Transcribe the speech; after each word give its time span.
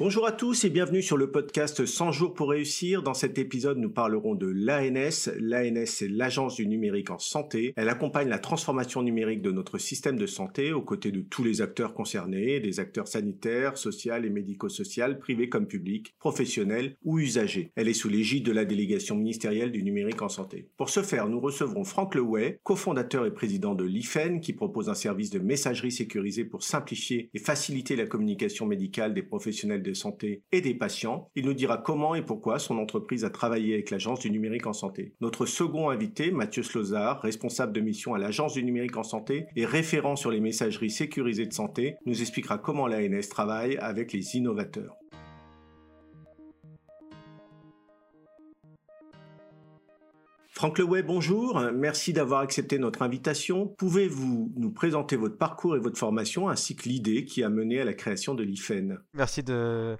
Bonjour 0.00 0.28
à 0.28 0.30
tous 0.30 0.62
et 0.64 0.70
bienvenue 0.70 1.02
sur 1.02 1.16
le 1.16 1.32
podcast 1.32 1.84
100 1.84 2.12
jours 2.12 2.32
pour 2.32 2.50
réussir. 2.50 3.02
Dans 3.02 3.14
cet 3.14 3.36
épisode, 3.36 3.78
nous 3.78 3.90
parlerons 3.90 4.36
de 4.36 4.46
l'ANS. 4.46 5.28
L'ANS, 5.40 5.86
c'est 5.86 6.06
l'Agence 6.06 6.54
du 6.54 6.68
numérique 6.68 7.10
en 7.10 7.18
santé. 7.18 7.72
Elle 7.74 7.88
accompagne 7.88 8.28
la 8.28 8.38
transformation 8.38 9.02
numérique 9.02 9.42
de 9.42 9.50
notre 9.50 9.76
système 9.78 10.16
de 10.16 10.26
santé 10.26 10.72
aux 10.72 10.82
côtés 10.82 11.10
de 11.10 11.20
tous 11.20 11.42
les 11.42 11.62
acteurs 11.62 11.94
concernés, 11.94 12.60
des 12.60 12.78
acteurs 12.78 13.08
sanitaires, 13.08 13.76
sociaux 13.76 14.14
et 14.14 14.30
médico-sociaux, 14.30 15.16
privés 15.18 15.48
comme 15.48 15.66
publics, 15.66 16.14
professionnels 16.20 16.94
ou 17.04 17.18
usagers. 17.18 17.72
Elle 17.74 17.88
est 17.88 17.92
sous 17.92 18.08
l'égide 18.08 18.46
de 18.46 18.52
la 18.52 18.64
délégation 18.64 19.16
ministérielle 19.16 19.72
du 19.72 19.82
numérique 19.82 20.22
en 20.22 20.28
santé. 20.28 20.68
Pour 20.76 20.90
ce 20.90 21.02
faire, 21.02 21.28
nous 21.28 21.40
recevrons 21.40 21.82
Franck 21.82 22.14
Leway, 22.14 22.60
cofondateur 22.62 23.26
et 23.26 23.34
président 23.34 23.74
de 23.74 23.82
l'IFEN, 23.82 24.38
qui 24.38 24.52
propose 24.52 24.90
un 24.90 24.94
service 24.94 25.30
de 25.30 25.40
messagerie 25.40 25.90
sécurisée 25.90 26.44
pour 26.44 26.62
simplifier 26.62 27.30
et 27.34 27.40
faciliter 27.40 27.96
la 27.96 28.06
communication 28.06 28.64
médicale 28.64 29.12
des 29.12 29.24
professionnels 29.24 29.82
de 29.82 29.87
santé 29.94 30.42
et 30.52 30.60
des 30.60 30.74
patients. 30.74 31.30
Il 31.34 31.46
nous 31.46 31.54
dira 31.54 31.78
comment 31.78 32.14
et 32.14 32.22
pourquoi 32.22 32.58
son 32.58 32.78
entreprise 32.78 33.24
a 33.24 33.30
travaillé 33.30 33.74
avec 33.74 33.90
l'Agence 33.90 34.20
du 34.20 34.30
numérique 34.30 34.66
en 34.66 34.72
santé. 34.72 35.14
Notre 35.20 35.46
second 35.46 35.90
invité, 35.90 36.30
Mathieu 36.30 36.62
Slozard, 36.62 37.22
responsable 37.22 37.72
de 37.72 37.80
mission 37.80 38.14
à 38.14 38.18
l'Agence 38.18 38.54
du 38.54 38.64
numérique 38.64 38.96
en 38.96 39.02
santé 39.02 39.46
et 39.56 39.64
référent 39.64 40.16
sur 40.16 40.30
les 40.30 40.40
messageries 40.40 40.90
sécurisées 40.90 41.46
de 41.46 41.54
santé, 41.54 41.96
nous 42.06 42.20
expliquera 42.20 42.58
comment 42.58 42.86
l'ANS 42.86 43.28
travaille 43.28 43.76
avec 43.78 44.12
les 44.12 44.36
innovateurs. 44.36 44.97
Franck 50.58 50.80
Leway, 50.80 51.04
bonjour. 51.04 51.60
Merci 51.72 52.12
d'avoir 52.12 52.40
accepté 52.40 52.80
notre 52.80 53.02
invitation. 53.02 53.68
Pouvez-vous 53.78 54.52
nous 54.56 54.72
présenter 54.72 55.14
votre 55.14 55.38
parcours 55.38 55.76
et 55.76 55.78
votre 55.78 55.96
formation 55.96 56.48
ainsi 56.48 56.74
que 56.74 56.88
l'idée 56.88 57.24
qui 57.24 57.44
a 57.44 57.48
mené 57.48 57.80
à 57.80 57.84
la 57.84 57.94
création 57.94 58.34
de 58.34 58.42
l'IFEN? 58.42 58.98
Merci 59.14 59.44
de, 59.44 59.96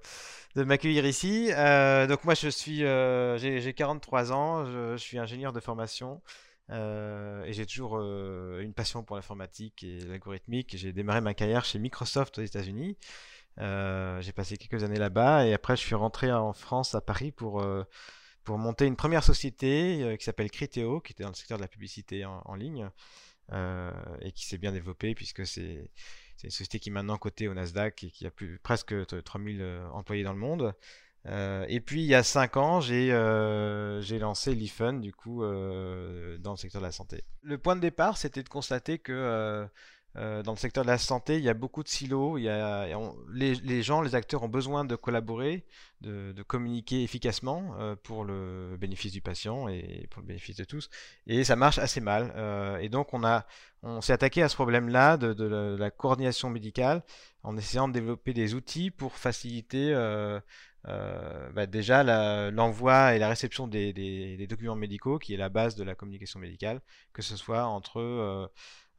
m'accueillir 0.56 1.06
ici. 1.06 1.52
Euh, 1.52 2.08
donc 2.08 2.24
moi, 2.24 2.34
je 2.34 2.48
suis, 2.48 2.84
euh, 2.84 3.38
j'ai 3.38 3.72
43 3.72 4.32
ans, 4.32 4.66
je, 4.66 4.96
suis 4.96 5.16
ingénieur 5.16 5.52
de 5.52 5.60
formation. 5.60 6.22
Euh, 6.70 7.44
et 7.44 7.52
j'ai 7.52 7.64
toujours 7.64 8.00
une 8.00 8.74
passion 8.74 9.04
pour 9.04 9.14
l'informatique 9.14 9.84
et 9.84 10.00
l'algorithmique. 10.08 10.76
J'ai 10.76 10.92
démarré 10.92 11.20
ma 11.20 11.34
carrière 11.34 11.64
chez 11.64 11.78
Microsoft 11.78 12.36
aux 12.38 12.42
États-Unis. 12.42 12.98
j'ai 13.58 14.32
passé 14.34 14.56
quelques 14.56 14.82
années 14.82 14.98
là-bas 14.98 15.46
et 15.46 15.54
après 15.54 15.76
je 15.76 15.82
suis 15.82 15.94
rentré 15.94 16.32
en 16.32 16.52
France 16.52 16.96
à 16.96 17.00
Paris 17.00 17.30
pour 17.30 17.62
pour 18.44 18.58
monter 18.58 18.86
une 18.86 18.96
première 18.96 19.24
société 19.24 20.02
euh, 20.02 20.16
qui 20.16 20.24
s'appelle 20.24 20.50
Criteo, 20.50 21.00
qui 21.00 21.12
était 21.12 21.22
dans 21.22 21.30
le 21.30 21.34
secteur 21.34 21.58
de 21.58 21.62
la 21.62 21.68
publicité 21.68 22.24
en, 22.24 22.54
ligne, 22.54 22.88
euh, 23.52 23.92
et 24.20 24.32
qui 24.32 24.46
s'est 24.46 24.58
bien 24.58 24.72
développée 24.72 25.14
puisque 25.14 25.46
c'est 25.46 25.90
une 26.44 26.50
société 26.50 26.78
qui 26.78 26.88
est 26.88 26.92
maintenant 26.92 27.18
cotée 27.18 27.48
au 27.48 27.54
Nasdaq 27.54 28.04
et 28.04 28.10
qui 28.10 28.26
a 28.26 28.30
plus, 28.30 28.58
presque 28.58 28.94
3000 29.24 29.60
euh, 29.60 29.88
employés 29.90 30.22
dans 30.24 30.32
le 30.32 30.38
monde. 30.38 30.74
et 31.26 31.80
puis 31.80 32.00
il 32.00 32.06
y 32.06 32.14
a 32.14 32.22
5 32.22 32.56
ans, 32.56 32.80
j'ai 32.80 33.10
lancé 34.18 34.54
l'IFUN 34.54 34.94
du 34.94 35.12
coup 35.12 35.42
dans 35.42 36.52
le 36.52 36.56
secteur 36.56 36.80
de 36.80 36.86
la 36.86 36.92
santé. 36.92 37.24
Le 37.42 37.58
point 37.58 37.76
de 37.76 37.80
départ, 37.80 38.16
c'était 38.16 38.42
de 38.42 38.48
constater 38.48 38.98
que 38.98 39.68
euh, 40.16 40.42
dans 40.42 40.52
le 40.52 40.56
secteur 40.56 40.84
de 40.84 40.88
la 40.88 40.98
santé, 40.98 41.36
il 41.36 41.44
y 41.44 41.48
a 41.48 41.54
beaucoup 41.54 41.82
de 41.82 41.88
silos. 41.88 42.36
Les, 42.36 43.82
gens, 43.82 44.00
les 44.00 44.14
acteurs 44.14 44.42
ont 44.42 44.48
besoin 44.48 44.84
de 44.84 44.96
collaborer, 44.96 45.64
de, 46.00 46.42
communiquer 46.42 47.02
efficacement 47.02 47.74
euh, 47.78 47.94
pour 47.94 48.24
le 48.24 48.76
bénéfice 48.80 49.12
du 49.12 49.20
patient 49.20 49.68
et 49.68 50.06
pour 50.10 50.22
le 50.22 50.26
bénéfice 50.26 50.56
de 50.56 50.64
tous. 50.64 50.88
Et 51.26 51.44
ça 51.44 51.56
marche 51.56 51.78
assez 51.78 52.00
mal. 52.00 52.32
Euh, 52.36 52.78
et 52.78 52.88
donc, 52.88 53.08
on, 53.12 54.00
s'est 54.00 54.12
attaqué 54.12 54.42
à 54.42 54.48
ce 54.48 54.54
problème-là 54.54 55.16
de, 55.18 55.44
la, 55.78 55.90
coordination 55.90 56.50
médicale 56.50 57.02
en 57.42 57.56
essayant 57.56 57.86
de 57.86 57.92
développer 57.92 58.32
des 58.32 58.54
outils 58.54 58.90
pour 58.90 59.14
faciliter 59.14 59.92
bah, 60.84 61.66
déjà 61.66 62.02
l'envoi 62.50 63.14
et 63.14 63.18
la 63.18 63.28
réception 63.28 63.68
des, 63.68 64.46
documents 64.48 64.74
médicaux, 64.74 65.18
qui 65.18 65.34
est 65.34 65.36
la 65.36 65.48
base 65.48 65.76
de 65.76 65.84
la 65.84 65.94
communication 65.94 66.40
médicale, 66.40 66.80
que 67.12 67.22
ce 67.22 67.36
soit 67.36 67.66
entre 67.66 68.50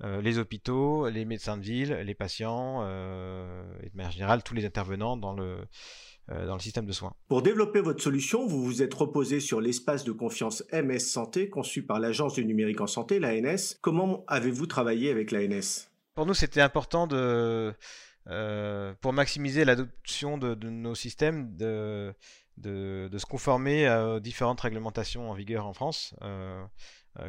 euh, 0.03 0.21
les 0.21 0.37
hôpitaux, 0.37 1.09
les 1.09 1.25
médecins 1.25 1.57
de 1.57 1.61
ville, 1.61 1.91
les 2.05 2.15
patients 2.15 2.83
euh, 2.83 3.63
et 3.83 3.89
de 3.89 3.95
manière 3.97 4.11
générale 4.11 4.43
tous 4.43 4.53
les 4.53 4.65
intervenants 4.65 5.17
dans 5.17 5.33
le, 5.33 5.57
euh, 6.31 6.45
dans 6.45 6.53
le 6.53 6.61
système 6.61 6.85
de 6.85 6.93
soins. 6.93 7.13
Pour 7.27 7.41
développer 7.41 7.81
votre 7.81 8.01
solution, 8.01 8.47
vous 8.47 8.63
vous 8.63 8.81
êtes 8.81 8.93
reposé 8.93 9.41
sur 9.41 9.59
l'espace 9.59 10.05
de 10.05 10.13
confiance 10.13 10.63
MS 10.71 10.99
Santé 10.99 11.49
conçu 11.49 11.83
par 11.83 11.99
l'Agence 11.99 12.35
du 12.35 12.45
numérique 12.45 12.79
en 12.79 12.87
santé, 12.87 13.19
l'ANS. 13.19 13.75
Comment 13.81 14.23
avez-vous 14.27 14.67
travaillé 14.67 15.11
avec 15.11 15.31
l'ANS 15.31 15.89
Pour 16.15 16.25
nous, 16.25 16.33
c'était 16.33 16.61
important 16.61 17.05
de, 17.05 17.73
pour 19.01 19.11
maximiser 19.11 19.65
l'adoption 19.65 20.37
de, 20.37 20.55
nos 20.69 20.95
systèmes 20.95 21.57
de, 21.57 22.13
de, 22.55 23.17
se 23.17 23.25
conformer 23.25 23.89
aux 23.89 24.19
différentes 24.19 24.61
réglementations 24.61 25.29
en 25.29 25.33
vigueur 25.33 25.65
en 25.65 25.73
France. 25.73 26.13
Euh, 26.21 26.63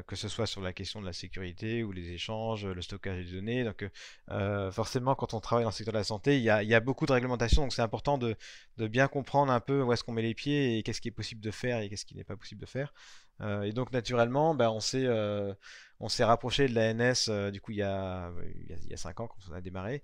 que 0.07 0.15
ce 0.15 0.29
soit 0.29 0.47
sur 0.47 0.61
la 0.61 0.73
question 0.73 1.01
de 1.01 1.07
la 1.07 1.13
sécurité 1.13 1.83
ou 1.83 1.93
les 1.93 2.11
échanges, 2.11 2.67
le 2.67 2.83
stockage 2.83 3.25
des 3.25 3.33
données. 3.33 3.65
Donc 3.65 3.89
euh, 4.31 4.71
forcément, 4.71 5.15
quand 5.15 5.35
on 5.35 5.41
travaille 5.41 5.65
dans 5.65 5.71
le 5.71 5.75
secteur 5.75 5.93
de 5.93 5.99
la 5.99 6.05
santé, 6.05 6.37
il 6.39 6.43
y 6.43 6.51
a, 6.51 6.81
beaucoup 6.81 7.07
de 7.07 7.13
réglementations, 7.13 7.63
donc 7.63 7.73
c'est 7.73 7.83
important 7.83 8.19
de, 8.19 8.37
bien 8.77 9.09
comprendre 9.09 9.53
un 9.53 9.61
peu 9.61 9.83
où 9.83 9.93
est-ce 9.93 10.05
qu'on 10.05 10.13
met 10.13 10.23
les 10.23 10.35
pieds 10.35 10.79
et 10.79 10.83
qu'est-ce 10.83 11.01
qui 11.01 11.09
est 11.09 11.13
possible 11.13 11.41
de 11.41 11.51
faire 11.51 11.81
et 11.81 11.89
qu'est-ce 11.89 12.05
qui 12.05 12.17
n'est 12.17 12.25
pas 12.25 12.37
possible 12.37 12.61
de 12.61 12.67
faire. 12.67 12.93
Euh, 13.41 13.63
et 13.63 13.73
donc 13.73 13.93
naturellement, 13.93 14.55
ben, 14.55 14.71
on 14.71 14.81
s'est 14.81 16.25
rapproché 16.25 16.69
de 16.69 16.75
l'ANS 16.75 17.51
du 17.51 17.61
coup 17.61 17.73
il 17.73 17.79
y 17.79 17.83
a 17.83 18.31
il 18.69 18.91
y 18.91 18.95
a, 18.95 18.97
cinq 18.97 19.21
ans 19.21 19.29
quand 19.29 19.39
on 19.51 19.55
a 19.55 19.61
démarré 19.61 20.03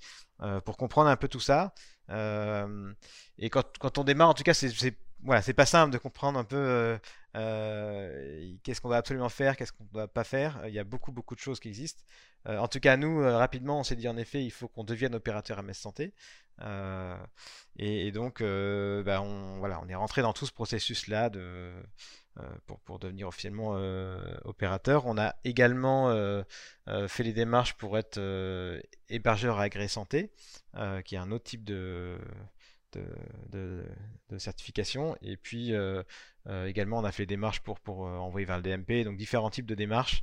pour 0.65 0.77
comprendre 0.77 1.11
un 1.11 1.17
peu 1.17 1.29
tout 1.29 1.41
ça. 1.41 1.75
et 2.09 3.51
quand, 3.51 3.99
on 3.99 4.05
démarre, 4.05 4.31
en 4.31 4.35
tout 4.35 4.43
cas, 4.43 4.55
c'est 4.55 4.97
voilà, 5.23 5.43
pas 5.55 5.67
simple 5.67 5.93
de 5.93 5.99
comprendre 5.99 6.39
un 6.39 6.45
peu 6.45 6.57
euh, 6.57 6.99
euh, 6.99 6.99
qu'est-ce 7.37 8.81
qu'on 8.81 8.89
doit 8.89 8.97
absolument 8.97 9.29
faire, 9.29 9.57
qu'est-ce 9.57 9.73
qu'on 9.73 9.85
ne 9.85 9.91
doit 9.91 10.09
pas 10.09 10.25
faire? 10.25 10.61
Il 10.67 10.75
y 10.75 10.79
a 10.79 10.85
beaucoup, 10.85 11.13
beaucoup 11.13 11.35
de 11.35 11.41
choses 11.41 11.61
qui 11.61 11.69
existent. 11.69 12.03
Euh, 12.49 12.59
en 12.59 12.69
tout 12.69 12.81
cas, 12.81 12.97
nous, 12.97 13.21
rapidement, 13.21 13.81
on 13.81 13.83
s'est 13.83 13.97
dit 13.97 14.09
en 14.09 14.17
effet, 14.17 14.45
il 14.45 14.51
faut 14.51 14.69
qu'on 14.69 14.85
devienne 14.85 15.15
opérateur 15.15 15.63
MS 15.63 15.75
Santé. 15.75 16.15
Et, 17.79 18.11
donc, 18.13 18.41
bah, 18.41 19.21
on, 19.21 19.59
voilà, 19.59 19.81
on 19.83 19.89
est 19.89 19.95
rentré 19.95 20.23
dans 20.23 20.33
tout 20.33 20.47
ce 20.47 20.53
processus-là 20.53 21.31
pour, 22.85 22.99
devenir 22.99 23.29
officiellement 23.29 23.73
opérateur. 24.45 25.07
On 25.07 25.19
a 25.19 25.35
également 25.45 26.11
fait 27.09 27.23
les 27.23 27.33
démarches 27.33 27.75
pour 27.75 27.99
être 27.99 28.19
hébergeur 29.09 29.59
agréé 29.59 29.89
santé, 29.89 30.31
qui 31.05 31.17
est 31.17 31.19
un 31.19 31.31
autre 31.33 31.45
type 31.45 31.65
de 31.65 32.19
de, 33.51 34.39
certification. 34.39 35.17
Et 35.23 35.37
puis 35.37 35.73
euh, 36.49 36.57
euh, 36.57 36.67
également, 36.67 36.99
on 36.99 37.05
a 37.05 37.13
fait 37.13 37.25
des 37.25 37.35
démarches 37.35 37.61
pour, 37.61 37.81
pour 37.81 38.07
euh, 38.07 38.17
envoyer 38.17 38.47
vers 38.47 38.57
le 38.57 38.63
DMP, 38.63 39.05
donc 39.05 39.17
différents 39.17 39.51
types 39.51 39.67
de 39.67 39.75
démarches 39.75 40.23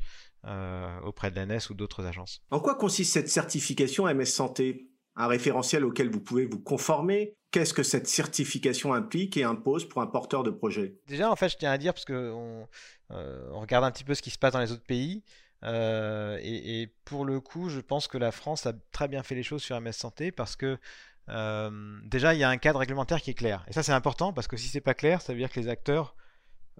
auprès 1.05 1.31
de 1.31 1.39
l'ANS 1.39 1.69
ou 1.69 1.73
d'autres 1.73 2.03
agences. 2.03 2.41
En 2.51 2.59
quoi 2.59 2.75
consiste 2.75 3.13
cette 3.13 3.29
certification 3.29 4.13
MS 4.13 4.25
Santé? 4.25 4.89
Un 5.15 5.27
référentiel 5.27 5.85
auquel 5.85 6.09
vous 6.09 6.19
pouvez 6.19 6.45
vous 6.45 6.59
conformer? 6.59 7.37
Qu'est-ce 7.51 7.73
que 7.73 7.83
cette 7.83 8.07
certification 8.07 8.93
implique 8.93 9.37
et 9.37 9.43
impose 9.43 9.87
pour 9.87 10.01
un 10.01 10.07
porteur 10.07 10.43
de 10.43 10.49
projet? 10.49 10.97
Déjà, 11.07 11.31
en 11.31 11.37
fait, 11.37 11.47
je 11.47 11.55
tiens 11.55 11.71
à 11.71 11.77
dire, 11.77 11.93
parce 11.93 12.03
qu'on 12.03 12.67
on 13.09 13.59
regarde 13.61 13.85
un 13.85 13.91
petit 13.91 14.03
peu 14.03 14.15
ce 14.15 14.21
qui 14.21 14.31
se 14.31 14.37
passe 14.37 14.51
dans 14.51 14.59
les 14.59 14.73
autres 14.73 14.83
pays, 14.83 15.23
et, 15.65 16.81
et, 16.81 16.87
pour 17.05 17.23
le 17.23 17.39
coup, 17.39 17.69
je 17.69 17.79
pense 17.79 18.09
que 18.09 18.17
la 18.17 18.33
France 18.33 18.65
a 18.65 18.73
très 18.91 19.07
bien 19.07 19.23
fait 19.23 19.35
les 19.35 19.43
choses 19.43 19.63
sur 19.63 19.79
MS 19.79 19.93
Santé 19.93 20.33
parce 20.33 20.57
que 20.57 20.77
euh, 21.29 21.99
déjà, 22.03 22.33
il 22.33 22.39
y 22.39 22.43
a 22.43 22.49
un 22.49 22.57
cadre 22.57 22.79
réglementaire 22.79 23.21
qui 23.21 23.31
est 23.31 23.35
clair. 23.35 23.63
Et 23.67 23.73
ça, 23.73 23.83
c'est 23.83 23.91
important 23.91 24.33
parce 24.33 24.47
que 24.47 24.57
si 24.57 24.67
c'est 24.67 24.81
pas 24.81 24.93
clair, 24.93 25.21
ça 25.21 25.33
veut 25.33 25.39
dire 25.39 25.51
que 25.51 25.59
les 25.59 25.67
acteurs 25.69 26.15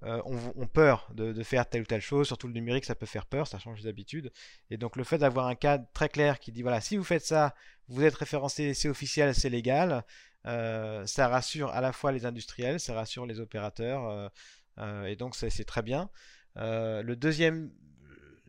euh, 0.04 0.22
ont, 0.26 0.68
peur 0.68 1.10
de, 1.14 1.44
faire 1.44 1.68
telle 1.68 1.84
ou 1.84 1.86
telle 1.86 2.02
chose. 2.02 2.28
Surtout 2.28 2.48
le 2.48 2.54
numérique, 2.54 2.86
ça 2.86 2.96
peut 2.96 3.06
faire 3.06 3.26
peur, 3.26 3.48
ça 3.48 3.60
change 3.60 3.82
d'habitude. 3.82 4.32
Et 4.70 4.78
donc, 4.78 4.96
le 4.96 5.04
fait 5.04 5.18
d'avoir 5.18 5.48
un 5.48 5.56
cadre 5.56 5.86
très 5.94 6.10
clair 6.10 6.40
qui 6.40 6.52
dit 6.52 6.62
voilà, 6.62 6.82
si 6.82 6.98
vous 6.98 7.04
faites 7.04 7.26
ça, 7.26 7.56
vous 7.88 8.04
êtes 8.04 8.16
référencé, 8.16 8.74
c'est 8.74 8.90
officiel, 8.90 9.34
c'est 9.34 9.50
légal. 9.50 10.04
Euh, 10.46 11.06
ça 11.06 11.30
rassure 11.30 11.70
à 11.70 11.80
la 11.80 11.94
fois 11.94 12.12
les 12.12 12.26
industriels, 12.26 12.80
ça 12.80 12.94
rassure 12.94 13.26
les 13.26 13.40
opérateurs. 13.40 14.32
et 15.06 15.16
donc, 15.16 15.36
c'est 15.36 15.64
très 15.64 15.82
bien. 15.82 16.10
le 16.56 17.14
deuxième, 17.14 17.72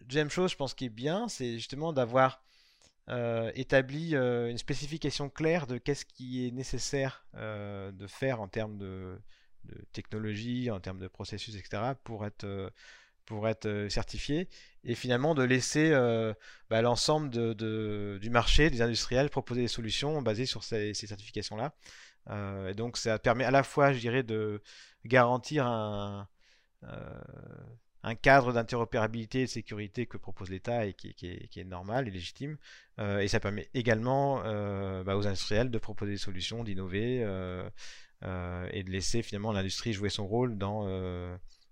deuxième 0.06 0.30
chose, 0.30 0.50
je 0.50 0.56
pense, 0.56 0.74
qui 0.74 0.86
est 0.86 0.88
bien, 0.88 1.28
c'est 1.28 1.52
justement 1.54 1.92
d'avoir 1.92 2.42
euh, 3.10 3.52
établit 3.54 4.16
euh, 4.16 4.48
une 4.48 4.56
spécification 4.56 5.28
claire 5.28 5.66
de 5.66 5.76
qu'est-ce 5.76 6.06
qui 6.06 6.46
est 6.46 6.50
nécessaire 6.50 7.26
euh, 7.34 7.92
de 7.92 8.06
faire 8.06 8.40
en 8.40 8.48
termes 8.48 8.78
de, 8.78 9.20
technologie, 9.92 10.70
en 10.70 10.80
termes 10.80 10.98
de 10.98 11.08
processus, 11.08 11.56
etc., 11.56 11.94
pour 12.04 12.26
être 12.26 12.72
pour 13.24 13.48
être 13.48 13.86
certifiés 13.88 14.50
et 14.84 14.94
finalement 14.94 15.34
de 15.34 15.42
laisser 15.42 15.90
bah, 16.68 16.82
l'ensemble 16.82 17.30
du 17.30 18.30
marché, 18.30 18.68
des 18.68 18.82
industriels, 18.82 19.30
proposer 19.30 19.62
des 19.62 19.68
solutions 19.68 20.20
basées 20.20 20.44
sur 20.44 20.64
ces, 20.64 20.92
certifications-là. 20.92 21.74
et 22.68 22.74
donc 22.74 22.98
ça 22.98 23.18
permet 23.18 23.44
à 23.44 23.50
la 23.50 23.62
fois, 23.62 23.94
je 23.94 24.00
dirais, 24.00 24.22
de 24.22 24.62
garantir 25.06 25.66
un, 25.66 26.28
un 28.04 28.14
cadre 28.14 28.52
d'interopérabilité 28.52 29.40
et 29.40 29.44
de 29.46 29.50
sécurité 29.50 30.06
que 30.06 30.16
propose 30.16 30.50
l'État 30.50 30.86
et 30.86 30.92
qui, 30.92 31.14
est, 31.56 31.64
normal 31.64 32.06
et 32.06 32.10
légitime. 32.10 32.56
et 32.98 33.28
ça 33.28 33.40
permet 33.40 33.68
également 33.74 34.42
bah, 35.02 35.16
aux 35.16 35.26
industriels 35.26 35.70
de 35.70 35.78
proposer 35.78 36.12
des 36.12 36.18
solutions, 36.18 36.64
d'innover 36.64 37.20
et 38.22 38.82
de 38.82 38.90
laisser 38.90 39.22
finalement 39.22 39.52
l'industrie 39.52 39.92
jouer 39.92 40.10
son 40.10 40.26
rôle 40.26 40.58
dans 40.58 40.86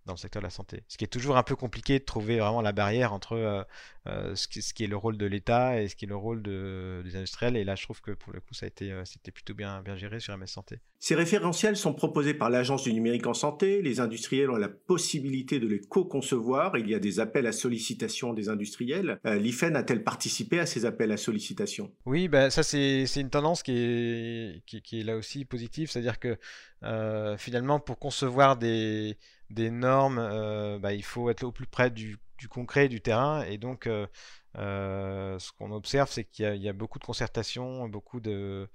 dans 0.06 0.14
le 0.14 0.18
secteur 0.18 0.42
de 0.42 0.46
la 0.46 0.50
santé. 0.50 0.82
Ce 0.88 0.96
qui 0.96 1.04
est 1.04 1.08
toujours 1.08 1.36
un 1.36 1.42
peu 1.42 1.54
compliqué 1.54 1.98
de 1.98 2.04
trouver 2.04 2.38
vraiment 2.38 2.60
la 2.60 2.72
barrière 2.72 3.12
entre 3.12 3.34
euh, 3.34 3.62
euh, 4.08 4.34
ce, 4.34 4.48
qui, 4.48 4.60
ce, 4.60 4.74
qui, 4.74 4.82
est 4.82 4.88
le 4.88 4.96
rôle 4.96 5.16
de 5.16 5.26
l'État 5.26 5.80
et 5.80 5.88
ce 5.88 5.94
qui 5.94 6.06
est 6.06 6.08
le 6.08 6.16
rôle 6.16 6.42
de, 6.42 7.02
des 7.04 7.14
industriels. 7.14 7.56
Et 7.56 7.62
là, 7.62 7.76
je 7.76 7.84
trouve 7.84 8.00
que 8.00 8.10
pour 8.10 8.32
le 8.32 8.40
coup, 8.40 8.52
ça 8.52 8.66
a 8.66 8.68
été, 8.68 8.90
euh, 8.90 9.04
c'était 9.04 9.30
plutôt 9.30 9.54
bien, 9.54 9.80
bien 9.82 9.94
géré 9.94 10.18
sur 10.18 10.36
MS 10.36 10.48
Santé. 10.48 10.80
Ces 10.98 11.14
référentiels 11.14 11.76
sont 11.76 11.94
proposés 11.94 12.34
par 12.34 12.50
l'Agence 12.50 12.82
du 12.82 12.92
numérique 12.92 13.26
en 13.28 13.34
santé. 13.34 13.80
Les 13.80 14.00
industriels 14.00 14.50
ont 14.50 14.56
la 14.56 14.68
possibilité 14.68 15.60
de 15.60 15.68
les 15.68 15.80
co-concevoir. 15.80 16.76
Il 16.76 16.88
y 16.88 16.94
a 16.94 16.98
des 16.98 17.20
appels 17.20 17.46
à 17.46 17.52
sollicitation 17.52 18.32
des 18.32 18.48
industriels. 18.48 19.20
L'IFEN 19.24 19.76
a-t-elle 19.76 20.02
participé 20.02 20.58
à 20.58 20.66
ces 20.66 20.84
appels 20.84 21.12
à 21.12 21.16
sollicitation 21.16 21.92
Oui, 22.06 22.28
bah, 22.28 22.50
ça 22.50 22.62
c'est, 22.62 23.04
une 23.16 23.30
tendance 23.30 23.62
qui 23.62 23.72
est, 23.72 24.62
qui, 24.66 24.82
qui, 24.82 25.00
est 25.00 25.04
là 25.04 25.16
aussi 25.16 25.44
positive. 25.44 25.90
C'est-à-dire 25.90 26.18
que 26.18 26.36
finalement, 27.36 27.80
pour 27.80 27.98
concevoir 27.98 28.56
des 28.56 29.16
des 29.52 29.70
normes, 29.70 30.18
euh, 30.18 30.78
bah, 30.78 30.94
il 30.94 31.04
faut 31.04 31.30
être 31.30 31.44
au 31.44 31.52
plus 31.52 31.66
près 31.66 31.90
du, 31.90 32.18
concret, 32.50 32.88
du 32.88 33.00
terrain. 33.00 33.42
Et 33.44 33.58
donc, 33.58 33.86
euh, 33.86 34.06
euh, 34.58 35.38
ce 35.38 35.52
qu'on 35.52 35.72
observe, 35.72 36.10
c'est 36.10 36.24
qu'il 36.24 36.56
y, 36.56 36.68
a 36.68 36.72
beaucoup 36.72 36.98
de 36.98 37.04
concertations, 37.04 37.88
beaucoup 37.88 38.20
de, 38.20 38.68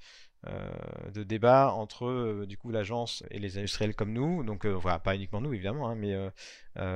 débats 1.25 1.74
entre 1.74 2.45
du 2.47 2.57
coup 2.57 2.71
l'agence 2.71 3.24
et 3.31 3.39
les 3.39 3.57
industriels 3.57 3.95
comme 3.95 4.13
nous. 4.13 4.44
Donc, 4.44 4.65
voilà, 4.65 5.00
pas 5.00 5.15
uniquement 5.15 5.41
nous 5.41 5.53
évidemment, 5.53 5.89
hein, 5.89 5.95
mais 5.95 6.15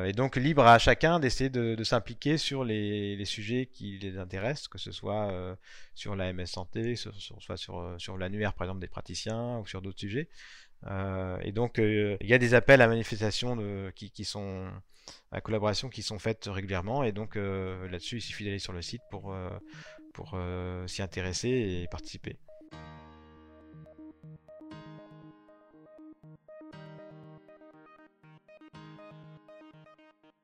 et 0.08 0.14
donc 0.14 0.38
libre 0.38 0.66
à 0.66 0.80
chacun 0.80 1.20
d'essayer 1.20 1.50
de, 1.50 1.84
s'impliquer 1.84 2.38
sur 2.38 2.64
les, 2.64 3.26
sujets 3.26 3.66
qui 3.66 3.98
les 3.98 4.18
intéressent, 4.18 4.70
que 4.70 4.78
ce 4.78 4.92
soit 4.92 5.58
sur 5.96 6.16
la 6.16 6.32
MS 6.32 6.46
santé, 6.46 6.96
soit 6.96 7.58
sur, 7.58 7.96
sur 7.98 8.18
l'annuaire 8.18 8.54
par 8.54 8.66
exemple 8.68 8.80
des 8.80 8.88
praticiens 8.88 9.60
ou 9.60 9.66
sur 9.66 9.82
d'autres 9.82 10.00
sujets. 10.00 10.30
Euh, 10.88 11.38
et 11.44 11.52
donc, 11.52 11.80
euh, 11.80 12.18
il 12.22 12.28
y 12.28 12.34
a 12.34 12.38
des 12.38 12.54
appels 12.54 12.82
à 12.82 12.88
manifestation 12.88 13.56
de, 13.56 13.92
qui, 13.96 14.26
sont 14.26 14.68
à 15.32 15.42
collaboration 15.42 15.90
qui 15.90 16.02
sont 16.02 16.20
faites 16.20 16.46
régulièrement. 16.46 17.04
Et 17.04 17.12
donc, 17.12 17.36
euh, 17.36 17.88
là-dessus, 17.90 18.18
il 18.18 18.22
suffit 18.22 18.46
d'aller 18.46 18.60
sur 18.60 18.74
le 18.74 18.82
site 18.82 19.02
pour, 19.10 19.36
pour 20.14 20.38
s'y 20.88 21.02
intéresser 21.02 21.50
et 21.50 21.88
participer. 21.90 22.38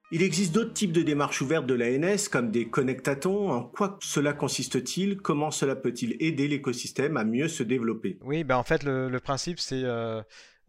Il 0.09 0.21
existe 0.21 0.54
d'autres 0.54 0.71
types 0.71 0.94
de 0.94 1.01
démarches 1.01 1.42
ouvertes 1.42 1.65
de 1.65 1.74
l'ANS, 1.74 2.30
comme 2.31 2.50
des 2.50 2.69
connectatons. 2.69 3.51
En 3.51 3.63
quoi 3.63 4.00
cela 4.01 4.31
consiste-t-il? 4.31 5.18
Comment 5.18 5.51
cela 5.51 5.75
peut-il 5.75 6.15
aider 6.21 6.48
l'écosystème 6.48 7.18
à 7.18 7.25
mieux 7.25 7.50
se 7.50 7.62
développer? 7.62 8.18
Oui, 8.21 8.45
ben 8.45 8.56
en 8.56 8.63
fait, 8.63 8.83
le, 8.83 9.19
principe, 9.19 9.59
c'est 9.59 9.83
euh, 9.83 10.21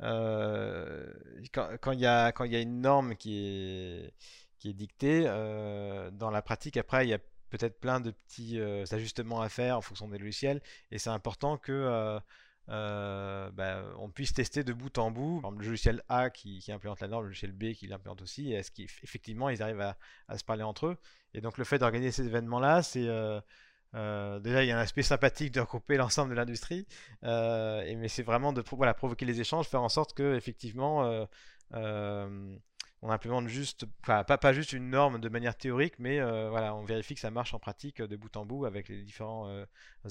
euh, 0.03 1.07
quand 1.53 1.93
il 1.93 2.01
y, 2.01 2.07
a, 2.07 2.33
y 2.47 2.57
a 2.57 2.61
une 2.61 2.81
norme 2.81 3.15
qui 3.15 3.39
est, 3.39 4.13
qui 4.59 4.71
est 4.71 4.75
dictée, 4.75 5.23
euh, 5.27 6.11
dans 6.11 6.31
la 6.31 6.43
pratique, 6.43 6.77
après, 6.77 7.07
il 7.07 7.11
y 7.11 7.15
a 7.15 7.21
peut-être 7.51 7.79
plein 7.79 8.01
de 8.01 8.11
petits 8.11 8.59
ajustements 8.91 9.41
à 9.41 9.49
faire 9.49 9.79
en 9.79 9.83
fonction 9.83 10.09
des 10.09 10.19
logiciels. 10.19 10.61
Et 10.91 10.99
c'est 10.99 11.11
important 11.11 11.59
que 11.59 12.19
euh, 12.71 13.51
bah, 13.51 13.83
on 13.99 14.11
puisse 14.11 14.35
tester 14.35 14.63
de 14.63 14.73
bout 14.73 14.99
en 14.99 15.11
bout 15.11 15.43
le 15.51 15.65
logiciel 15.65 16.03
A 16.09 16.29
qui, 16.31 16.63
implémente 16.69 17.01
la 17.01 17.09
norme, 17.09 17.25
le 17.25 17.29
logiciel 17.29 17.53
B 17.53 17.73
qui 17.73 17.87
l'implémente 17.87 18.21
aussi, 18.21 18.53
est-ce 18.53 18.71
qu'effectivement 18.71 19.49
ils 19.49 19.63
arrivent 19.63 19.81
à, 20.29 20.39
se 20.39 20.45
parler 20.45 20.63
entre 20.63 20.87
eux? 20.87 20.97
Et 21.35 21.41
donc 21.41 21.59
le 21.59 21.65
fait 21.65 21.79
d'organiser 21.79 22.13
ces 22.13 22.27
événements-là, 22.27 22.83
c'est 22.83 23.09
euh, 23.09 23.41
euh, 23.95 24.39
déjà 24.41 24.65
il 24.65 24.69
y 24.69 24.71
a 24.71 24.79
un 24.79 24.81
aspect 24.83 25.03
sympathique 25.03 25.53
de 25.53 25.61
regrouper 25.61 25.97
l'ensemble 25.97 26.31
de 26.31 26.37
l'industrie, 26.37 26.87
mais 27.23 28.09
c'est 28.09 28.23
vraiment 28.23 28.53
de 28.53 28.63
voilà, 28.73 28.93
provoquer 28.93 29.25
les 29.25 29.41
échanges, 29.41 29.67
faire 29.67 29.83
en 29.83 29.89
sorte 29.89 30.13
que 30.15 30.35
effectivement 30.37 31.27
on 33.03 33.11
implémente 33.11 33.49
juste, 33.49 33.87
pas, 34.07 34.25
pas 34.25 34.53
juste 34.53 34.73
une 34.73 34.91
norme 34.91 35.21
de 35.21 35.29
manière 35.29 35.57
théorique, 35.57 35.95
mais 35.99 36.21
voilà, 36.49 36.75
on 36.75 36.85
vérifie 36.85 37.15
que 37.15 37.21
ça 37.21 37.31
marche 37.31 37.55
en 37.55 37.59
pratique 37.59 38.03
de 38.03 38.17
bout 38.17 38.37
en 38.37 38.45
bout 38.45 38.65
avec 38.65 38.89
les 38.89 39.03
différents 39.03 39.49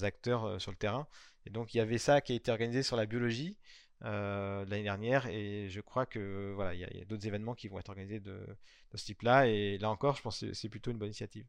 acteurs 0.01 0.61
sur 0.61 0.71
le 0.71 0.77
terrain. 0.77 1.07
Et 1.45 1.49
donc 1.49 1.73
il 1.73 1.77
y 1.77 1.81
avait 1.81 1.97
ça 1.97 2.21
qui 2.21 2.33
a 2.33 2.35
été 2.35 2.51
organisé 2.51 2.83
sur 2.83 2.95
la 2.95 3.05
biologie 3.05 3.57
euh, 4.03 4.63
l'année 4.65 4.83
dernière 4.83 5.25
et 5.25 5.69
je 5.69 5.81
crois 5.81 6.05
que 6.05 6.51
voilà 6.53 6.75
il 6.75 6.81
y 6.81 6.83
a, 6.83 7.05
d'autres 7.05 7.25
événements 7.25 7.55
qui 7.55 7.67
vont 7.67 7.79
être 7.79 7.89
organisés 7.89 8.19
de, 8.19 8.45
ce 8.93 9.05
type-là 9.05 9.47
et 9.47 9.79
là 9.79 9.89
encore 9.89 10.15
je 10.15 10.21
pense 10.21 10.41
que 10.41 10.53
c'est 10.53 10.69
plutôt 10.69 10.91
une 10.91 10.97
bonne 10.97 11.07
initiative. 11.07 11.45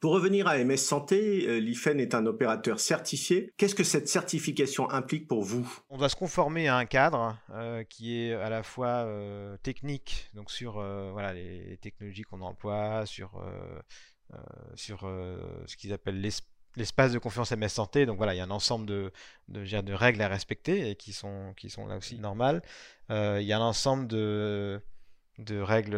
Pour 0.00 0.12
revenir 0.12 0.46
à 0.46 0.58
MS 0.58 0.76
Santé, 0.76 1.46
euh, 1.46 1.58
l'IFEN 1.58 1.98
est 1.98 2.14
un 2.14 2.26
opérateur 2.26 2.78
certifié. 2.78 3.52
Qu'est-ce 3.56 3.74
que 3.74 3.84
cette 3.84 4.08
certification 4.08 4.88
implique 4.90 5.26
pour 5.26 5.42
vous? 5.42 5.68
On 5.90 5.98
doit 5.98 6.08
se 6.08 6.16
conformer 6.16 6.68
à 6.68 6.76
un 6.76 6.86
cadre 6.86 7.36
euh, 7.50 7.82
qui 7.84 8.16
est 8.16 8.32
à 8.32 8.48
la 8.48 8.62
fois 8.62 9.08
technique, 9.62 10.28
donc 10.34 10.50
sur 10.50 10.74
voilà, 11.12 11.32
les, 11.32 11.78
technologies 11.78 12.22
qu'on 12.22 12.40
emploie, 12.40 13.06
sur, 13.06 13.42
sur 14.74 15.00
ce 15.00 15.76
qu'ils 15.76 15.92
appellent 15.92 16.20
l'esprit 16.20 16.48
l'espace 16.78 17.12
de 17.12 17.18
confiance 17.18 17.52
MS 17.52 17.68
Santé. 17.68 18.06
Donc 18.06 18.16
voilà, 18.16 18.34
il 18.34 18.38
y 18.38 18.40
a 18.40 18.44
un 18.44 18.50
ensemble 18.50 18.86
de, 18.86 19.12
de, 19.48 19.80
de 19.80 19.92
règles 19.92 20.22
à 20.22 20.28
respecter 20.28 20.90
et 20.90 20.96
qui 20.96 21.12
sont, 21.12 21.52
qui 21.56 21.68
sont 21.68 21.86
là 21.86 21.96
aussi 21.96 22.18
normales. 22.18 22.62
Euh, 23.10 23.38
il 23.40 23.46
y 23.46 23.52
a 23.52 23.58
un 23.58 23.62
ensemble 23.62 24.06
de, 24.06 24.80
de 25.38 25.60
règles, 25.60 25.96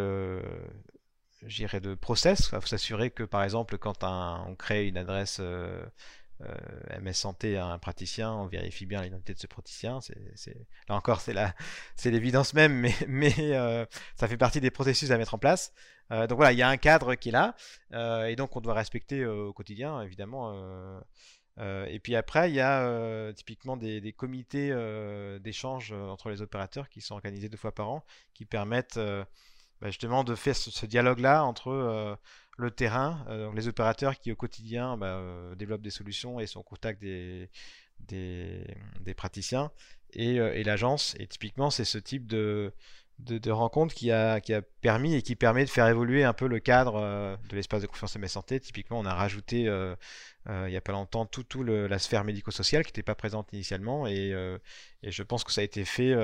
j'irais, 1.46 1.80
de 1.80 1.94
process. 1.94 2.50
Il 2.52 2.60
faut 2.60 2.66
s'assurer 2.66 3.10
que, 3.10 3.22
par 3.22 3.42
exemple, 3.42 3.78
quand 3.78 4.04
on 4.04 4.54
crée 4.56 4.88
une 4.88 4.96
adresse 4.96 5.38
euh, 5.40 5.84
euh, 6.42 7.00
MS 7.00 7.14
Santé 7.14 7.56
à 7.56 7.66
un 7.66 7.78
praticien, 7.78 8.32
on 8.32 8.46
vérifie 8.46 8.86
bien 8.86 9.02
l'identité 9.02 9.34
de 9.34 9.38
ce 9.38 9.46
praticien. 9.46 9.98
Là 10.88 10.94
encore, 10.94 11.20
c'est, 11.20 12.10
l'évidence 12.10 12.54
même, 12.54 12.86
mais, 13.08 13.34
euh, 13.38 13.84
ça 14.16 14.28
fait 14.28 14.36
partie 14.36 14.60
des 14.60 14.70
processus 14.70 15.10
à 15.10 15.18
mettre 15.18 15.34
en 15.34 15.38
place. 15.38 15.72
Donc 16.10 16.32
voilà, 16.32 16.50
il 16.50 16.58
y 16.58 16.62
a 16.62 16.68
un 16.68 16.76
cadre 16.76 17.14
qui 17.14 17.28
est 17.28 17.32
là, 17.32 17.54
et 18.26 18.34
donc 18.34 18.56
on 18.56 18.60
doit 18.60 18.74
respecter 18.74 19.24
au 19.24 19.52
quotidien, 19.52 20.02
évidemment. 20.02 21.00
et 21.56 22.00
puis 22.00 22.16
après, 22.16 22.50
il 22.50 22.56
y 22.56 22.60
a 22.60 23.32
typiquement 23.32 23.76
des, 23.76 24.12
comités 24.12 24.74
d'échange 25.38 25.92
entre 25.92 26.30
les 26.30 26.42
opérateurs 26.42 26.88
qui 26.88 27.00
sont 27.00 27.14
organisés 27.14 27.48
deux 27.48 27.56
fois 27.56 27.72
par 27.72 27.90
an, 27.90 28.04
qui 28.34 28.44
permettent 28.44 28.98
bah, 29.80 29.88
justement 29.88 30.24
de 30.24 30.34
faire 30.34 30.56
ce 30.56 30.86
dialogue-là 30.86 31.44
entre 31.44 32.18
le 32.60 32.70
terrain, 32.70 33.24
euh, 33.28 33.50
les 33.54 33.66
opérateurs 33.66 34.18
qui 34.18 34.30
au 34.30 34.36
quotidien 34.36 34.96
bah, 34.96 35.16
euh, 35.16 35.54
développent 35.54 35.82
des 35.82 35.90
solutions 35.90 36.38
et 36.38 36.46
sont 36.46 36.60
en 36.60 36.62
contact 36.62 37.00
des, 37.00 37.48
des, 38.00 39.14
praticiens 39.16 39.72
euh, 40.16 40.52
et, 40.52 40.62
l'agence. 40.62 41.16
Et 41.18 41.26
typiquement, 41.26 41.70
c'est 41.70 41.84
ce 41.84 41.98
type 41.98 42.26
de, 42.26 42.72
de, 43.26 43.50
rencontre 43.50 43.94
qui 43.94 44.10
a, 44.10 44.40
qui 44.40 44.54
a 44.54 44.62
permis 44.80 45.14
et 45.14 45.22
qui 45.22 45.36
permet 45.36 45.64
de 45.64 45.70
faire 45.70 45.86
évoluer 45.88 46.24
un 46.24 46.32
peu 46.32 46.48
le 46.48 46.58
cadre 46.58 47.38
de 47.48 47.56
l'espace 47.56 47.82
de 47.82 47.86
confiance 47.86 48.16
et 48.16 48.28
santé. 48.28 48.60
Typiquement, 48.60 48.98
on 48.98 49.06
a 49.06 49.14
rajouté 49.14 49.68
il 50.48 50.70
n'y 50.70 50.76
a 50.76 50.80
pas 50.80 50.92
longtemps 50.92 51.26
tout, 51.26 51.42
tout 51.42 51.62
la 51.62 51.98
sphère 51.98 52.24
médico-sociale 52.24 52.82
qui 52.82 52.88
n'était 52.88 53.02
pas 53.02 53.14
présente 53.14 53.52
initialement 53.52 54.06
et, 54.06 54.34
et, 55.02 55.10
je 55.10 55.22
pense 55.22 55.44
que 55.44 55.52
ça 55.52 55.60
a 55.60 55.64
été 55.64 55.84
fait 55.84 56.14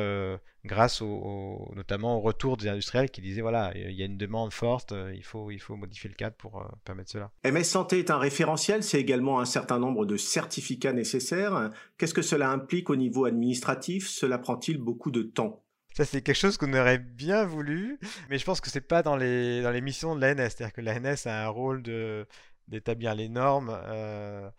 grâce 0.64 1.02
au, 1.02 1.70
notamment 1.76 2.16
au 2.16 2.20
retour 2.20 2.56
des 2.56 2.68
industriels 2.68 3.10
qui 3.10 3.20
disaient 3.20 3.42
voilà 3.42 3.72
il 3.76 3.92
y 3.92 4.02
a 4.02 4.06
une 4.06 4.16
demande 4.16 4.52
forte 4.52 4.94
il 5.14 5.22
faut, 5.22 5.50
il 5.50 5.60
faut 5.60 5.76
modifier 5.76 6.08
le 6.08 6.16
cadre 6.16 6.34
pour 6.36 6.66
permettre 6.84 7.10
cela. 7.10 7.30
MS 7.44 7.64
Santé 7.64 7.98
est 7.98 8.10
un 8.10 8.18
référentiel, 8.18 8.82
c'est 8.82 9.00
également 9.00 9.38
un 9.40 9.44
certain 9.44 9.78
nombre 9.78 10.06
de 10.06 10.16
certificats 10.16 10.92
nécessaires. 10.92 11.70
Qu'est-ce 11.98 12.14
que 12.14 12.22
cela 12.22 12.50
implique 12.50 12.90
au 12.90 12.96
niveau 12.96 13.24
administratif? 13.24 14.08
Cela 14.08 14.38
prend-il 14.38 14.78
beaucoup 14.78 15.10
de 15.10 15.22
temps? 15.22 15.62
Ça, 15.96 16.04
c'est 16.04 16.20
quelque 16.20 16.36
chose 16.36 16.58
qu'on 16.58 16.74
aurait 16.74 16.98
bien 16.98 17.46
voulu, 17.46 17.98
mais 18.28 18.38
je 18.38 18.44
pense 18.44 18.60
que 18.60 18.68
c'est 18.68 18.82
pas 18.82 19.02
dans 19.02 19.16
les, 19.16 19.62
dans 19.62 19.70
les 19.70 19.80
missions 19.80 20.14
de 20.14 20.20
l'ANS. 20.20 20.50
C'est-à-dire 20.50 20.74
que 20.74 20.82
l'ANS 20.82 21.26
a 21.26 21.46
un 21.46 21.48
rôle 21.48 21.82
de, 21.82 22.26
d'établir 22.68 23.14
les 23.14 23.30
normes 23.30 23.70
euh, 23.70 24.50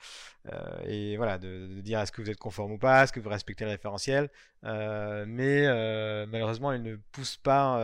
euh, 0.51 0.79
et 0.85 1.15
voilà 1.15 1.37
de, 1.37 1.79
dire 1.81 1.99
est-ce 1.99 2.11
que 2.11 2.23
vous 2.23 2.29
êtes 2.31 2.39
conforme 2.39 2.71
ou 2.71 2.79
pas, 2.79 3.03
est-ce 3.03 3.13
que 3.13 3.19
vous 3.19 3.29
respectez 3.29 3.65
le 3.65 3.69
référentiel, 3.69 4.29
euh, 4.63 5.25
mais 5.27 5.67
malheureusement 6.25 6.71
ils 6.71 6.81
ne 6.81 6.95
poussent 6.95 7.37
pas 7.37 7.79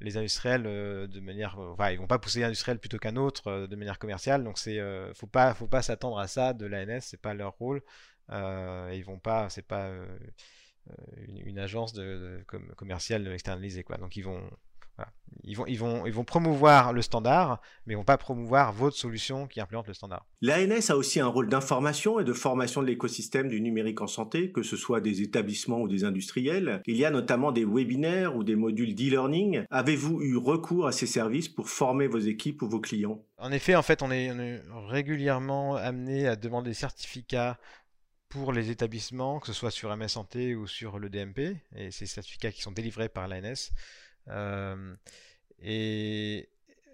les 0.00 0.16
industriels 0.16 0.62
de 0.62 1.20
manière, 1.20 1.58
enfin 1.58 1.90
ils 1.90 1.98
vont 1.98 2.06
pas 2.06 2.18
pousser 2.18 2.38
les 2.38 2.46
industriels 2.46 2.78
plutôt 2.78 2.98
qu'un 2.98 3.16
autre 3.16 3.66
de 3.66 3.76
manière 3.76 3.98
commerciale, 3.98 4.42
donc 4.42 4.58
c'est 4.58 4.80
faut 5.14 5.26
pas 5.26 5.52
faut 5.52 5.68
pas 5.68 5.82
s'attendre 5.82 6.18
à 6.18 6.28
ça 6.28 6.54
de 6.54 6.64
l'ANS, 6.64 7.00
c'est 7.00 7.20
pas 7.20 7.34
leur 7.34 7.52
rôle, 7.58 7.82
ils 8.30 9.04
vont 9.04 9.18
pas, 9.18 9.50
c'est 9.50 9.66
pas 9.66 9.90
une, 11.46 11.58
agence 11.58 11.92
de, 11.92 12.44
commerciale 12.76 13.26
externalisée 13.28 13.84
quoi, 13.84 13.96
donc 13.96 14.16
ils 14.16 14.22
vont 14.22 14.42
Ils 15.42 15.56
vont, 15.56 15.66
ils, 15.66 15.78
vont, 15.78 16.06
ils 16.06 16.12
vont 16.12 16.24
promouvoir 16.24 16.92
le 16.92 17.02
standard, 17.02 17.60
mais 17.84 17.94
ils 17.94 17.96
vont 17.96 18.04
pas 18.04 18.16
promouvoir 18.16 18.72
votre 18.72 18.96
solution 18.96 19.46
qui 19.48 19.60
implémente 19.60 19.88
le 19.88 19.94
standard. 19.94 20.24
L'ANS 20.40 20.90
a 20.90 20.96
aussi 20.96 21.18
un 21.20 21.26
rôle 21.26 21.48
d'information 21.48 22.20
et 22.20 22.24
de 22.24 22.32
formation 22.32 22.80
de 22.80 22.86
l'écosystème 22.86 23.48
du 23.48 23.60
numérique 23.60 24.00
en 24.00 24.06
santé, 24.06 24.52
que 24.52 24.62
ce 24.62 24.76
soit 24.76 25.00
des 25.00 25.20
établissements 25.20 25.80
ou 25.80 25.88
des 25.88 26.04
industriels. 26.04 26.80
Il 26.86 26.96
y 26.96 27.04
a 27.04 27.10
notamment 27.10 27.50
des 27.50 27.64
webinaires 27.64 28.36
ou 28.36 28.44
des 28.44 28.54
modules 28.54 28.94
d'e-learning. 28.94 29.64
Avez-vous 29.70 30.22
eu 30.22 30.36
recours 30.36 30.86
à 30.86 30.92
ces 30.92 31.06
services 31.06 31.48
pour 31.48 31.68
former 31.68 32.06
vos 32.06 32.20
équipes 32.20 32.62
ou 32.62 32.68
vos 32.68 32.80
clients? 32.80 33.20
En 33.38 33.50
effet, 33.50 33.74
en 33.74 33.82
fait, 33.82 34.00
on 34.02 34.10
est, 34.12 34.30
on 34.30 34.38
est 34.38 34.62
régulièrement 34.88 35.74
amené 35.74 36.28
à 36.28 36.36
demander 36.36 36.70
des 36.70 36.74
certificats 36.74 37.58
pour 38.34 38.52
les 38.52 38.70
établissements, 38.70 39.38
que 39.38 39.46
ce 39.46 39.52
soit 39.52 39.70
sur 39.70 39.96
MS 39.96 40.08
Santé 40.08 40.56
ou 40.56 40.66
sur 40.66 40.98
le 40.98 41.08
DMP, 41.08 41.56
et 41.76 41.92
ces 41.92 42.06
certificats 42.06 42.50
qui 42.50 42.62
sont 42.62 42.72
délivrés 42.72 43.08
par 43.08 43.28
l'ANS. 43.28 43.70
Euh, 44.26 44.96
et 45.60 46.48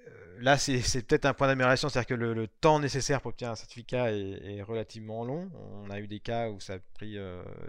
euh, 0.06 0.36
là, 0.38 0.58
c'est 0.58 1.02
peut-être 1.06 1.24
un 1.24 1.32
point 1.32 1.46
d'amélioration, 1.46 1.88
c'est-à-dire 1.88 2.08
que 2.08 2.22
le, 2.22 2.46
temps 2.46 2.78
nécessaire 2.78 3.22
pour 3.22 3.30
obtenir 3.30 3.52
un 3.52 3.56
certificat 3.56 4.12
est, 4.12 4.60
relativement 4.60 5.24
long. 5.24 5.50
On 5.82 5.88
a 5.88 5.98
eu 5.98 6.06
des 6.06 6.20
cas 6.20 6.50
où 6.50 6.60
ça 6.60 6.74
a 6.74 6.78
pris 6.92 7.16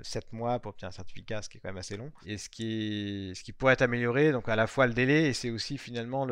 7 0.02 0.26
euh, 0.26 0.28
mois 0.34 0.60
pour 0.60 0.72
obtenir 0.72 0.90
un 0.90 0.92
certificat, 0.92 1.42
ce 1.42 1.48
qui 1.48 1.58
est 1.58 1.62
quand 1.62 1.70
même 1.70 1.78
assez 1.78 1.96
long. 1.96 2.12
Et 2.26 2.38
ce 2.38 2.50
qui, 2.50 3.30
est, 3.30 3.36
ce 3.36 3.42
qui 3.42 3.54
pourrait 3.54 3.74
être 3.74 3.84
amélioré, 3.84 4.34
donc 4.34 4.50
à 4.50 4.58
la 4.58 4.68
fois 4.68 4.86
le 4.86 4.94
délai, 4.94 5.28
et 5.28 5.34
c'est 5.34 5.50
aussi 5.50 5.78
finalement 5.78 6.28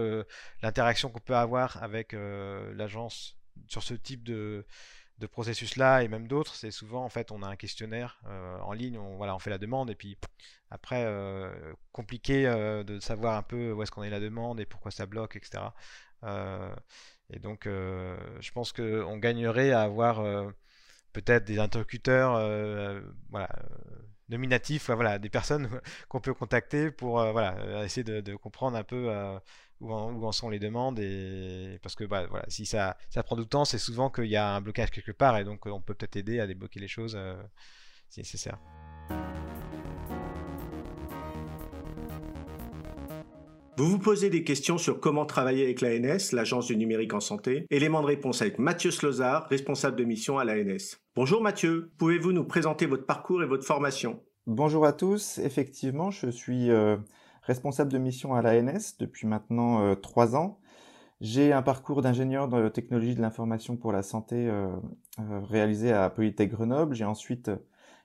l'interaction 0.62 1.10
qu'on 1.10 1.20
peut 1.20 1.38
avoir 1.38 1.82
avec 1.82 2.12
l'agence 2.12 3.38
sur 3.68 3.84
ce 3.84 3.94
type 3.94 4.24
de, 4.24 4.66
de 5.20 5.28
processus-là 5.28 6.04
et 6.04 6.08
même 6.08 6.28
d'autres, 6.28 6.56
c'est 6.56 6.72
souvent 6.72 7.04
en 7.04 7.10
fait 7.10 7.32
on 7.32 7.44
a 7.44 7.48
un 7.48 7.56
questionnaire 7.56 8.20
euh, 8.28 8.58
en 8.60 8.74
ligne, 8.74 8.98
on, 8.98 9.18
voilà, 9.18 9.36
on 9.36 9.40
fait 9.40 9.50
la 9.50 9.58
demande 9.58 9.90
et 9.90 9.96
puis 9.96 10.18
après 10.72 11.04
euh, 11.06 11.52
compliqué 11.92 12.48
euh, 12.48 12.84
de 12.84 13.00
savoir 13.00 13.36
un 13.38 13.44
peu 13.44 13.74
où 13.74 13.84
est-ce 13.84 13.92
qu'on 13.92 14.04
est 14.04 14.10
la 14.10 14.22
demande 14.22 14.60
et 14.60 14.66
pourquoi 14.66 14.92
ça 14.92 15.06
bloque, 15.06 15.36
etc. 15.36 15.64
et 17.32 17.40
donc 17.40 17.66
je 17.66 18.52
pense 18.52 18.74
qu'on 18.74 19.18
gagnerait 19.18 19.72
à 19.72 19.82
avoir 19.82 20.24
peut-être 21.14 21.46
des 21.46 21.60
interlocuteurs 21.60 22.34
voilà, 23.30 23.50
nominatifs, 24.30 24.90
voilà, 24.90 25.20
des 25.20 25.30
personnes 25.30 25.70
qu'on 26.10 26.22
peut 26.22 26.34
contacter 26.34 26.92
pour 26.92 27.22
voilà, 27.32 27.84
essayer 27.86 28.04
de, 28.04 28.22
de, 28.22 28.36
comprendre 28.36 28.78
un 28.78 28.84
peu 28.84 29.10
où 29.82 29.94
en, 29.94 30.32
sont 30.32 30.50
les 30.50 30.60
demandes 30.60 31.00
et 31.00 31.80
parce 31.82 31.96
que 31.96 32.04
bah, 32.04 32.28
voilà 32.30 32.46
si 32.50 32.66
ça, 32.66 32.98
ça 33.10 33.24
prend 33.24 33.36
du 33.36 33.48
temps 33.48 33.66
c'est 33.66 33.78
souvent 33.78 34.10
qu'il 34.10 34.26
y 34.26 34.36
a 34.36 34.56
un 34.56 34.62
blocage 34.62 34.92
quelque 34.92 35.12
part 35.12 35.38
et 35.38 35.44
donc 35.44 35.66
on 35.66 35.82
peut 35.82 35.94
peut-être 35.94 36.18
aider 36.18 36.40
à 36.40 36.48
débloquer 36.48 36.80
les 36.80 36.88
choses 36.88 37.16
euh, 37.18 37.36
si 38.10 38.20
nécessaire. 38.20 38.58
Vous 43.78 43.88
vous 43.88 44.00
posez 44.00 44.30
des 44.30 44.44
questions 44.44 44.78
sur 44.78 45.00
comment 45.00 45.26
travailler 45.26 45.64
avec 45.64 45.80
l'ANS, 45.80 46.34
l'Agence 46.34 46.68
du 46.68 46.76
numérique 46.76 47.14
en 47.14 47.22
santé. 47.22 47.66
Élément 47.70 48.02
de 48.02 48.08
réponse 48.08 48.42
avec 48.42 48.60
Mathieu 48.60 48.92
Slozard, 48.92 49.48
responsable 49.48 49.96
de 49.96 50.04
mission 50.04 50.38
à 50.38 50.44
l'ANS. 50.44 50.98
Bonjour 51.16 51.42
Mathieu, 51.42 51.94
pouvez-vous 51.98 52.34
nous 52.34 52.44
présenter 52.44 52.88
votre 52.88 53.06
parcours 53.06 53.42
et 53.42 53.46
votre 53.46 53.64
formation? 53.64 54.22
Bonjour 54.48 54.86
à 54.86 54.92
tous, 54.92 55.38
effectivement 55.38 56.12
je 56.12 56.28
suis 56.28 56.70
euh, 56.72 56.98
responsable 57.50 57.92
de 57.92 57.98
mission 57.98 58.36
à 58.36 58.44
l'ANS 58.44 58.98
depuis 59.00 59.26
maintenant 59.26 59.82
euh, 59.82 59.96
trois 59.96 60.36
ans. 60.36 60.60
J'ai 61.20 61.52
un 61.52 61.64
parcours 61.64 62.04
d'ingénieur 62.04 62.48
dans 62.48 62.60
la 62.60 62.70
technologie 62.70 63.16
de 63.16 63.22
l'information 63.22 63.76
pour 63.76 63.92
la 63.92 64.04
santé 64.04 64.48
euh, 64.48 64.68
euh, 65.20 65.40
réalisé 65.50 65.92
à 65.92 66.12
Polytech 66.12 66.52
Grenoble. 66.52 66.94
J'ai 66.94 67.06
ensuite 67.06 67.50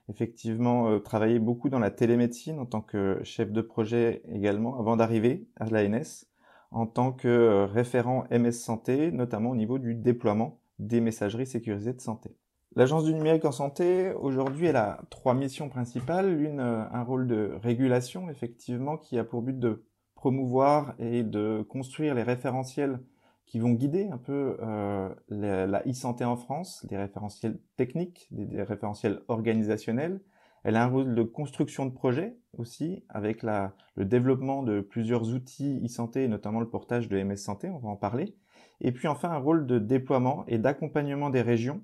effectivement 0.09 0.99
travaillé 0.99 1.39
beaucoup 1.39 1.69
dans 1.69 1.79
la 1.79 1.91
télémédecine 1.91 2.59
en 2.59 2.65
tant 2.65 2.81
que 2.81 3.19
chef 3.23 3.51
de 3.51 3.61
projet 3.61 4.23
également 4.31 4.79
avant 4.79 4.97
d'arriver 4.97 5.47
à 5.55 5.65
l'ANS 5.65 6.25
en 6.71 6.85
tant 6.87 7.11
que 7.11 7.65
référent 7.71 8.25
MS 8.31 8.51
Santé, 8.51 9.11
notamment 9.11 9.51
au 9.51 9.55
niveau 9.55 9.79
du 9.79 9.95
déploiement 9.95 10.59
des 10.77 11.01
messageries 11.01 11.47
sécurisées 11.47 11.93
de 11.93 12.01
santé. 12.01 12.35
L'Agence 12.77 13.05
du 13.05 13.13
numérique 13.13 13.45
en 13.45 13.53
santé, 13.53 14.11
aujourd'hui, 14.11 14.67
elle 14.67 14.75
a 14.75 14.99
trois 15.09 15.33
missions 15.33 15.69
principales. 15.69 16.35
L'une, 16.35 16.59
euh, 16.59 16.83
un 16.91 17.03
rôle 17.03 17.25
de 17.25 17.53
régulation, 17.63 18.29
effectivement, 18.29 18.97
qui 18.97 19.17
a 19.17 19.23
pour 19.23 19.41
but 19.41 19.57
de 19.57 19.85
promouvoir 20.13 20.93
et 20.99 21.23
de 21.23 21.65
construire 21.69 22.13
les 22.15 22.23
référentiels 22.23 22.99
qui 23.45 23.59
vont 23.59 23.71
guider 23.71 24.09
un 24.11 24.17
peu 24.17 24.57
euh, 24.61 25.07
la 25.29 25.87
e-santé 25.87 26.25
en 26.25 26.35
France, 26.35 26.85
des 26.89 26.97
référentiels 26.97 27.59
techniques, 27.77 28.27
des, 28.31 28.61
référentiels 28.61 29.21
organisationnels. 29.29 30.19
Elle 30.65 30.75
a 30.75 30.83
un 30.83 30.87
rôle 30.87 31.15
de 31.15 31.23
construction 31.23 31.85
de 31.85 31.91
projet 31.91 32.35
aussi, 32.57 33.05
avec 33.07 33.41
le 33.43 34.03
développement 34.03 34.63
de 34.63 34.81
plusieurs 34.81 35.33
outils 35.33 35.79
e-santé, 35.85 36.27
notamment 36.27 36.59
le 36.59 36.67
portage 36.67 37.07
de 37.07 37.23
MS 37.23 37.37
Santé, 37.37 37.69
on 37.69 37.77
va 37.77 37.87
en 37.87 37.95
parler. 37.95 38.35
Et 38.81 38.91
puis 38.91 39.07
enfin 39.07 39.29
un 39.29 39.37
rôle 39.37 39.65
de 39.65 39.79
déploiement 39.79 40.43
et 40.47 40.57
d'accompagnement 40.57 41.29
des 41.29 41.41
régions 41.41 41.81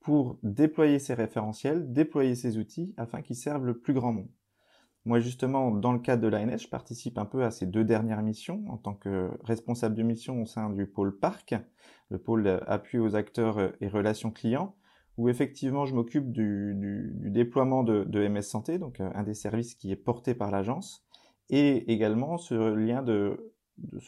pour 0.00 0.38
déployer 0.42 0.98
ces 0.98 1.14
référentiels, 1.14 1.92
déployer 1.92 2.34
ces 2.34 2.58
outils 2.58 2.94
afin 2.96 3.22
qu'ils 3.22 3.36
servent 3.36 3.66
le 3.66 3.78
plus 3.78 3.92
grand 3.92 4.12
monde. 4.12 4.30
Moi 5.06 5.20
justement, 5.20 5.70
dans 5.70 5.92
le 5.92 5.98
cadre 5.98 6.22
de 6.22 6.28
l'ANS, 6.28 6.58
je 6.58 6.68
participe 6.68 7.16
un 7.16 7.24
peu 7.24 7.44
à 7.44 7.50
ces 7.50 7.66
deux 7.66 7.84
dernières 7.84 8.22
missions 8.22 8.64
en 8.68 8.76
tant 8.76 8.94
que 8.94 9.30
responsable 9.44 9.94
de 9.94 10.02
mission 10.02 10.42
au 10.42 10.46
sein 10.46 10.70
du 10.70 10.86
pôle 10.86 11.18
parc, 11.18 11.54
le 12.10 12.18
pôle 12.18 12.60
appui 12.66 12.98
aux 12.98 13.14
acteurs 13.14 13.72
et 13.80 13.88
relations 13.88 14.30
clients, 14.30 14.74
où 15.16 15.28
effectivement 15.28 15.86
je 15.86 15.94
m'occupe 15.94 16.32
du, 16.32 17.12
déploiement 17.14 17.82
de, 17.82 18.28
MS 18.28 18.42
Santé, 18.42 18.78
donc 18.78 19.00
euh, 19.00 19.10
un 19.14 19.22
des 19.22 19.34
services 19.34 19.74
qui 19.74 19.90
est 19.90 19.96
porté 19.96 20.34
par 20.34 20.50
l'agence, 20.50 21.04
et 21.48 21.92
également 21.92 22.36
ce 22.38 22.74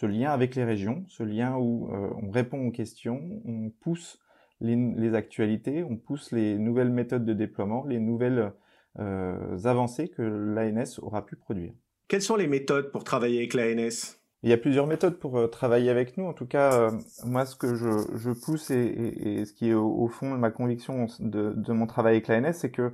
lien 0.07 0.31
avec 0.31 0.55
les 0.55 0.65
régions, 0.65 1.05
ce 1.09 1.23
lien 1.23 1.57
où 1.57 1.91
euh, 1.93 2.11
on 2.23 2.31
répond 2.31 2.67
aux 2.67 2.71
questions, 2.71 3.43
on 3.45 3.71
pousse 3.71 4.22
les, 4.63 5.15
actualités, 5.15 5.83
on 5.83 5.97
pousse 5.97 6.33
les 6.33 6.59
nouvelles 6.59 6.91
méthodes 6.91 7.25
de 7.25 7.33
déploiement, 7.33 7.85
les 7.87 7.99
nouvelles 7.99 8.53
euh, 8.99 9.59
avancées 9.65 10.09
que 10.09 10.23
l'ANS 10.23 10.99
aura 11.01 11.27
pu 11.27 11.37
produire. 11.37 11.73
Quelles 12.09 12.23
sont 12.23 12.37
les 12.37 12.47
méthodes 12.47 12.91
pour 12.91 13.05
travailler 13.05 13.39
avec 13.39 13.55
l'ANS 13.55 14.19
il 14.45 14.51
y 14.51 14.53
a 14.53 14.57
plusieurs 14.57 14.89
méthodes 14.89 15.21
pour 15.21 15.39
euh, 15.39 15.47
travailler 15.47 15.89
avec 15.89 16.17
nous. 16.19 16.25
En 16.25 16.33
tout 16.33 16.47
cas, 16.47 16.73
euh, 16.73 16.91
moi, 17.25 17.47
ce 17.47 17.55
que 17.55 17.77
je, 17.77 18.33
pousse 18.45 18.73
et, 18.73 19.45
ce 19.45 19.53
qui 19.53 19.71
est 19.71 19.75
au, 19.75 20.09
fond 20.09 20.33
de 20.35 20.37
ma 20.37 20.51
conviction 20.51 21.07
de, 21.21 21.53
de 21.53 21.73
mon 21.73 21.87
travail 21.87 22.15
avec 22.15 22.27
l'ANS, 22.27 22.53
c'est 22.53 22.73
que 22.73 22.93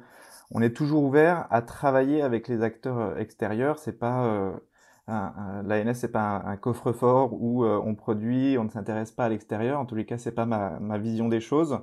on 0.50 0.60
est 0.60 0.76
toujours 0.76 1.02
ouvert 1.04 1.46
à 1.48 1.62
travailler 1.62 2.20
avec 2.20 2.48
les 2.48 2.60
acteurs 2.60 3.18
extérieurs. 3.18 3.78
C'est 3.78 3.98
pas 3.98 4.60
l'ANS 5.08 5.94
c'est 5.94 6.12
pas 6.12 6.42
un, 6.44 6.56
coffre-fort 6.56 7.32
où 7.32 7.64
euh, 7.64 7.80
on 7.84 7.94
produit, 7.94 8.58
on 8.58 8.64
ne 8.64 8.68
s'intéresse 8.68 9.10
pas 9.10 9.24
à 9.24 9.28
l'extérieur. 9.28 9.80
En 9.80 9.86
tous 9.86 9.94
les 9.94 10.04
cas, 10.04 10.18
c'est 10.18 10.32
pas 10.32 10.46
ma, 10.46 10.98
vision 10.98 11.28
des 11.28 11.40
choses. 11.40 11.80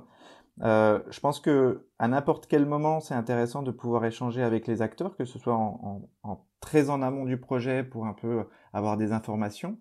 Euh, 0.62 1.00
je 1.10 1.20
pense 1.20 1.40
que 1.40 1.86
à 1.98 2.08
n'importe 2.08 2.46
quel 2.46 2.66
moment, 2.66 3.00
c'est 3.00 3.14
intéressant 3.14 3.62
de 3.62 3.70
pouvoir 3.70 4.04
échanger 4.04 4.42
avec 4.42 4.66
les 4.66 4.80
acteurs, 4.80 5.16
que 5.16 5.24
ce 5.24 5.38
soit 5.38 5.54
en, 5.54 6.08
très 6.60 6.88
en 6.88 7.02
amont 7.02 7.24
du 7.24 7.36
projet 7.36 7.84
pour 7.84 8.06
un 8.06 8.14
peu 8.14 8.44
avoir 8.72 8.96
des 8.96 9.12
informations, 9.12 9.78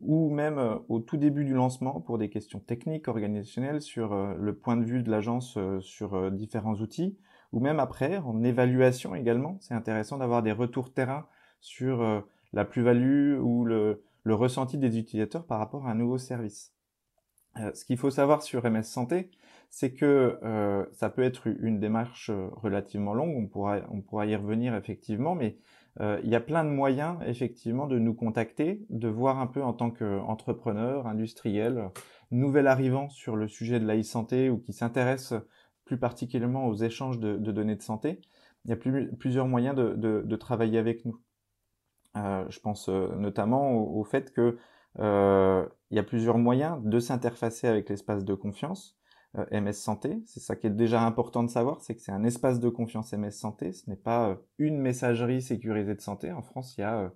ou 0.00 0.30
même 0.30 0.58
euh, 0.58 0.76
au 0.88 1.00
tout 1.00 1.16
début 1.16 1.44
du 1.44 1.54
lancement 1.54 2.00
pour 2.00 2.18
des 2.18 2.28
questions 2.28 2.60
techniques, 2.60 3.08
organisationnelles, 3.08 3.80
sur 3.80 4.14
le 4.14 4.54
point 4.54 4.76
de 4.76 4.84
vue 4.84 5.02
de 5.02 5.10
l'agence 5.10 5.58
sur 5.80 6.30
différents 6.30 6.74
outils, 6.74 7.16
ou 7.52 7.60
même 7.60 7.80
après 7.80 8.18
en 8.18 8.42
évaluation 8.44 9.14
également. 9.14 9.56
C'est 9.60 9.74
intéressant 9.74 10.18
d'avoir 10.18 10.42
des 10.42 10.52
retours 10.52 10.92
terrain 10.92 11.26
sur 11.60 12.22
la 12.52 12.64
plus-value 12.64 13.38
ou 13.40 13.64
le, 13.64 14.02
ressenti 14.26 14.78
des 14.78 14.98
utilisateurs 14.98 15.46
par 15.46 15.58
rapport 15.58 15.86
à 15.86 15.90
un 15.90 15.94
nouveau 15.94 16.18
service. 16.18 16.74
Euh, 17.58 17.70
ce 17.74 17.84
qu'il 17.84 17.98
faut 17.98 18.10
savoir 18.10 18.42
sur 18.42 18.64
MS 18.64 18.84
Santé, 18.84 19.30
c'est 19.68 19.92
que 19.92 20.38
euh, 20.42 20.84
ça 20.92 21.10
peut 21.10 21.22
être 21.22 21.48
une 21.48 21.80
démarche 21.80 22.30
euh, 22.30 22.48
relativement 22.52 23.14
longue, 23.14 23.36
on 23.36 23.46
pourra, 23.46 23.80
on 23.90 24.00
pourra 24.00 24.26
y 24.26 24.36
revenir 24.36 24.74
effectivement, 24.74 25.34
mais 25.34 25.58
il 26.00 26.30
y 26.30 26.34
a 26.34 26.40
plein 26.40 26.64
de 26.64 26.70
moyens 26.70 27.18
effectivement 27.26 27.86
de 27.86 27.98
nous 27.98 28.14
contacter, 28.14 28.86
de 28.88 29.08
voir 29.08 29.38
un 29.38 29.46
peu 29.46 29.62
en 29.62 29.74
tant 29.74 29.90
qu'entrepreneur, 29.90 31.06
industriel, 31.06 31.90
nouvel 32.30 32.66
arrivant 32.66 33.10
sur 33.10 33.36
le 33.36 33.46
sujet 33.46 33.78
de 33.78 33.84
la 33.84 33.98
e-santé 33.98 34.48
ou 34.48 34.56
qui 34.56 34.72
s'intéresse 34.72 35.34
plus 35.84 35.98
particulièrement 35.98 36.66
aux 36.66 36.76
échanges 36.76 37.18
de, 37.18 37.36
données 37.36 37.76
de 37.76 37.82
santé. 37.82 38.22
Il 38.64 38.70
y 38.70 38.72
a 38.72 38.78
plusieurs 39.18 39.46
moyens 39.46 39.76
de 39.76 40.36
travailler 40.36 40.78
avec 40.78 41.04
nous. 41.04 41.20
Euh, 42.16 42.44
je 42.50 42.60
pense 42.60 42.88
euh, 42.88 43.08
notamment 43.16 43.72
au, 43.72 44.04
fait 44.04 44.32
que 44.32 44.58
euh, 44.98 45.66
il 45.90 45.96
y 45.96 45.98
a 45.98 46.02
plusieurs 46.02 46.36
moyens 46.36 46.78
de 46.82 47.00
s'interfacer 47.00 47.66
avec 47.66 47.88
l'espace 47.88 48.24
de 48.24 48.34
confiance. 48.34 48.98
MS 49.50 49.72
Santé, 49.72 50.22
c'est 50.26 50.40
ça 50.40 50.56
qui 50.56 50.66
est 50.66 50.70
déjà 50.70 51.02
important 51.06 51.42
de 51.42 51.48
savoir, 51.48 51.80
c'est 51.80 51.94
que 51.94 52.02
c'est 52.02 52.12
un 52.12 52.22
espace 52.22 52.60
de 52.60 52.68
confiance 52.68 53.14
MS 53.14 53.30
Santé, 53.30 53.72
ce 53.72 53.88
n'est 53.88 53.96
pas 53.96 54.36
une 54.58 54.76
messagerie 54.76 55.40
sécurisée 55.40 55.94
de 55.94 56.02
santé. 56.02 56.30
En 56.32 56.42
France, 56.42 56.74
il 56.76 56.82
y 56.82 56.84
a, 56.84 57.10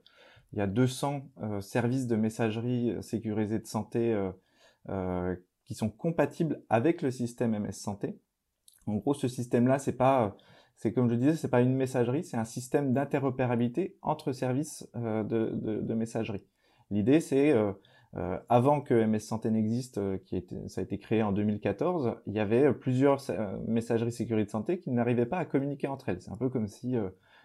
il 0.54 0.58
y 0.58 0.62
a 0.62 0.66
200 0.66 1.28
services 1.60 2.06
de 2.06 2.16
messagerie 2.16 2.96
sécurisée 3.02 3.58
de 3.58 3.66
santé 3.66 4.18
qui 5.66 5.74
sont 5.74 5.90
compatibles 5.90 6.62
avec 6.70 7.02
le 7.02 7.10
système 7.10 7.50
MS 7.50 7.72
Santé. 7.72 8.18
En 8.86 8.94
gros, 8.94 9.12
ce 9.12 9.28
système-là, 9.28 9.78
c'est 9.78 9.98
pas 9.98 10.38
c'est 10.76 10.92
comme 10.92 11.10
je 11.10 11.14
disais, 11.14 11.34
c'est 11.34 11.48
pas 11.48 11.62
une 11.62 11.74
messagerie, 11.74 12.24
c'est 12.24 12.36
un 12.36 12.44
système 12.44 12.92
d'interopérabilité 12.92 13.96
entre 14.02 14.32
services 14.32 14.88
euh, 14.96 15.22
de, 15.24 15.94
messagerie. 15.94 16.44
L'idée, 16.90 17.20
c'est 17.20 17.54
euh, 18.16 18.38
avant 18.48 18.80
que 18.80 18.94
MS 19.04 19.20
Santé 19.20 19.50
n'existe, 19.50 19.98
euh, 19.98 20.16
qui 20.16 20.42
ça 20.68 20.80
a 20.80 20.84
été 20.84 20.98
créé 20.98 21.22
en 21.22 21.32
2014, 21.32 22.14
il 22.26 22.32
y 22.32 22.38
avait 22.38 22.72
plusieurs 22.72 23.22
euh, 23.28 23.58
messageries 23.66 24.12
sécurité 24.12 24.50
santé 24.50 24.78
qui 24.78 24.90
n'arrivaient 24.90 25.26
pas 25.26 25.38
à 25.38 25.44
communiquer 25.44 25.86
entre 25.86 26.08
elles. 26.08 26.22
C'est 26.22 26.30
un 26.30 26.36
peu 26.36 26.48
comme 26.48 26.66
si 26.66 26.96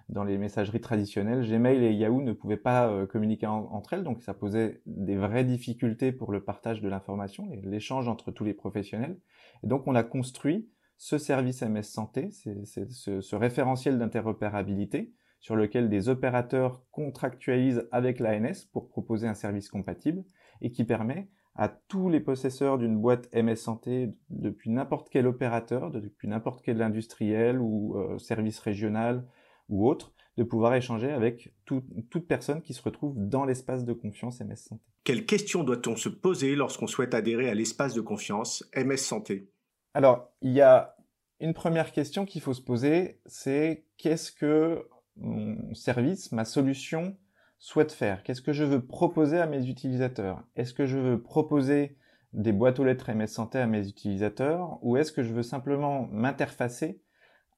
dans 0.08 0.24
les 0.24 0.38
messageries 0.38 0.80
traditionnelles, 0.80 1.46
Gmail 1.46 1.84
et 1.84 1.94
Yahoo 1.94 2.22
ne 2.22 2.32
pouvaient 2.32 2.58
pas 2.58 3.06
communiquer 3.08 3.48
entre 3.48 3.94
elles, 3.94 4.04
donc 4.04 4.22
ça 4.22 4.34
posait 4.34 4.82
des 4.86 5.16
vraies 5.16 5.44
difficultés 5.44 6.12
pour 6.12 6.32
le 6.32 6.42
partage 6.42 6.82
de 6.82 6.90
l'information, 6.90 7.50
l'échange 7.64 8.08
entre 8.08 8.32
tous 8.32 8.44
les 8.44 8.54
professionnels. 8.54 9.18
Et 9.64 9.68
donc 9.68 9.84
on 9.88 9.96
a 9.96 10.04
construit 10.04 10.70
ce 11.02 11.18
service 11.18 11.64
MS 11.64 11.82
Santé, 11.82 12.30
ce, 12.30 13.22
ce 13.22 13.36
référentiel 13.36 13.98
d'interopérabilité, 13.98 15.12
sur 15.40 15.56
lequel 15.56 15.90
des 15.90 16.10
opérateurs 16.10 16.86
contractualisent 16.92 17.88
avec 17.92 18.20
l'ANS 18.20 18.68
pour 18.72 18.88
proposer 18.88 19.28
un 19.28 19.34
service 19.34 19.68
compatible 19.68 20.24
et 20.62 20.70
qui 20.70 20.84
permet 20.84 21.28
à 21.56 21.70
tous 21.70 22.08
les 22.08 22.20
possesseurs 22.20 22.78
d'une 22.78 23.02
boîte 23.02 23.34
MS 23.34 23.56
Santé, 23.56 24.12
depuis 24.30 24.70
n'importe 24.70 25.10
quel 25.10 25.26
opérateur, 25.26 25.90
depuis 25.90 26.28
n'importe 26.28 26.62
quel 26.64 26.80
industriel 26.84 27.60
ou 27.60 27.98
euh, 27.98 28.20
service 28.20 28.60
régional 28.60 29.26
ou 29.70 29.90
autre, 29.90 30.14
de 30.38 30.44
pouvoir 30.44 30.76
échanger 30.76 31.10
avec 31.10 31.52
toute 31.66 32.28
personne 32.28 32.62
qui 32.62 32.76
se 32.76 32.82
retrouve 32.84 33.16
dans 33.18 33.46
l'espace 33.46 33.86
de 33.86 33.94
confiance 33.94 34.40
MS 34.40 34.56
Santé. 34.58 34.84
Quelles 35.04 35.26
questions 35.26 35.64
doit-on 35.64 35.96
se 35.96 36.10
poser 36.10 36.56
lorsqu'on 36.56 36.86
souhaite 36.86 37.16
adhérer 37.16 37.50
à 37.50 37.56
l'espace 37.56 37.96
de 37.96 38.02
confiance 38.02 38.70
MS 38.76 38.98
Santé? 38.98 39.50
Alors, 39.94 40.32
il 40.42 40.52
y 40.52 40.62
a 40.62 40.96
une 41.40 41.54
première 41.54 41.92
question 41.92 42.26
qu'il 42.26 42.42
faut 42.42 42.54
se 42.54 42.62
poser, 42.62 43.20
c'est 43.26 43.86
qu'est-ce 43.98 44.32
que 44.32 44.88
mon 45.18 45.74
service, 45.74 46.32
ma 46.32 46.46
solution 46.46 47.18
souhaite 47.60 47.92
faire? 47.92 48.24
Qu'est-ce 48.24 48.42
que 48.42 48.54
je 48.54 48.64
veux 48.64 48.86
proposer 48.86 49.40
à 49.40 49.48
mes 49.48 49.68
utilisateurs? 49.68 50.44
Est-ce 50.56 50.74
que 50.74 50.86
je 50.86 50.98
veux 50.98 51.22
proposer 51.22 51.98
des 52.34 52.54
boîtes 52.54 52.80
aux 52.80 52.86
lettres 52.86 53.12
MS 53.12 53.28
Santé 53.28 53.60
à 53.60 53.68
mes 53.68 53.88
utilisateurs 53.88 54.80
ou 54.82 54.98
est-ce 54.98 55.12
que 55.12 55.24
je 55.24 55.34
veux 55.34 55.44
simplement 55.44 56.08
m'interfacer 56.12 57.02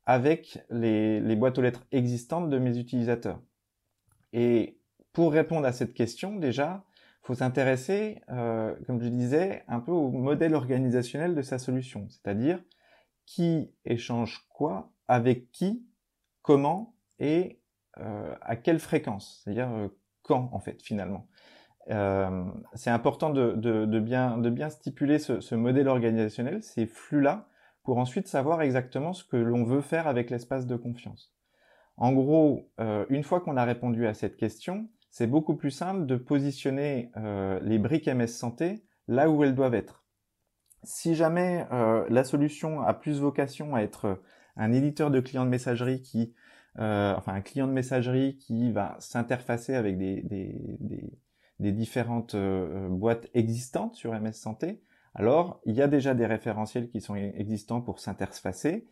avec 0.06 0.60
les, 0.70 1.36
boîtes 1.36 1.58
aux 1.58 1.62
lettres 1.62 1.86
existantes 1.92 2.50
de 2.50 2.58
mes 2.58 2.78
utilisateurs? 2.78 3.42
Et 4.34 4.80
pour 5.13 5.32
répondre 5.32 5.68
à 5.68 5.72
cette 5.72 5.94
question, 5.94 6.36
déjà, 6.36 6.84
faut 7.24 7.36
s'intéresser, 7.36 8.22
euh, 8.30 8.75
comme 8.86 9.01
je 9.01 9.08
disais, 9.08 9.63
un 9.68 9.80
peu 9.80 9.92
au 9.92 10.12
modèle 10.12 10.56
organisationnel 10.56 11.36
de 11.36 11.42
sa 11.42 11.58
solution, 11.58 12.08
c'est-à-dire 12.10 12.62
qui 13.25 13.72
échange 13.86 14.46
quoi, 14.50 14.92
avec 15.08 15.51
qui, 15.51 15.88
comment 16.42 16.96
et 17.20 17.62
euh, 18.00 18.36
à 18.42 18.56
quelle 18.56 18.80
fréquence, 18.80 19.42
c'est-à-dire 19.44 19.70
euh, 19.72 19.88
quand 20.24 20.50
en 20.51 20.60
fait 20.60 20.82
finalement. 20.82 21.27
Euh, 21.89 22.46
c'est 22.74 22.89
important 22.89 23.30
de, 23.30 24.00
bien, 24.00 24.38
de 24.38 24.50
bien 24.50 24.70
stipuler 24.70 25.20
ce, 25.20 25.56
modèle 25.56 25.88
organisationnel, 25.88 26.63
ces 26.63 26.86
flux-là, 26.86 27.48
pour 27.84 27.98
ensuite 27.98 28.27
savoir 28.27 28.62
exactement 28.62 29.13
ce 29.13 29.24
que 29.24 29.36
l'on 29.36 29.63
veut 29.63 29.82
faire 29.82 30.08
avec 30.08 30.30
l'espace 30.30 30.65
de 30.65 30.75
confiance. 30.75 31.34
En 31.98 32.13
gros, 32.13 32.72
une 33.10 33.24
fois 33.24 33.42
qu'on 33.42 33.58
a 33.58 33.65
répondu 33.65 34.08
à 34.08 34.13
cette 34.13 34.38
question, 34.38 34.88
c'est 35.13 35.27
beaucoup 35.27 35.55
plus 35.55 35.70
simple 35.70 36.08
de 36.08 36.15
positionner 36.15 37.12
les 37.62 37.77
briques 37.77 38.08
MS 38.08 38.27
Santé 38.27 38.84
là 39.08 39.29
où 39.29 39.43
elles 39.43 39.53
doivent 39.53 39.75
être. 39.75 40.03
Si 40.84 41.13
jamais 41.13 41.67
la 42.10 42.24
solution 42.24 42.82
a 42.82 42.96
plus 42.96 43.20
vocation 43.20 43.75
à 43.75 43.82
être 43.82 44.24
un 44.55 44.74
éditeur 44.74 45.12
de 45.12 45.20
clients 45.20 45.46
de 45.46 45.51
messagerie 45.51 46.01
qui 46.01 46.34
euh, 46.79 47.13
enfin 47.15 47.34
un 47.34 47.41
client 47.41 47.67
de 47.67 47.72
messagerie 47.72 48.38
qui 48.38 48.72
va 48.72 48.96
s'interfacer 49.00 49.75
avec 49.75 49.98
des, 50.00 50.24
des, 50.24 51.72
différentes 51.72 52.34
euh, 52.34 52.89
boîtes 52.89 53.27
existantes 53.36 53.96
sur 53.96 54.12
MS 54.12 54.34
Santé, 54.34 54.82
alors 55.13 55.62
il 55.65 55.75
y 55.75 55.82
a 55.84 55.88
déjà 55.88 56.15
des 56.15 56.25
référentiels 56.25 56.89
qui 56.89 57.00
sont 57.00 57.15
existants 57.15 57.82
pour 57.82 58.00
s'interfacer. 58.00 58.88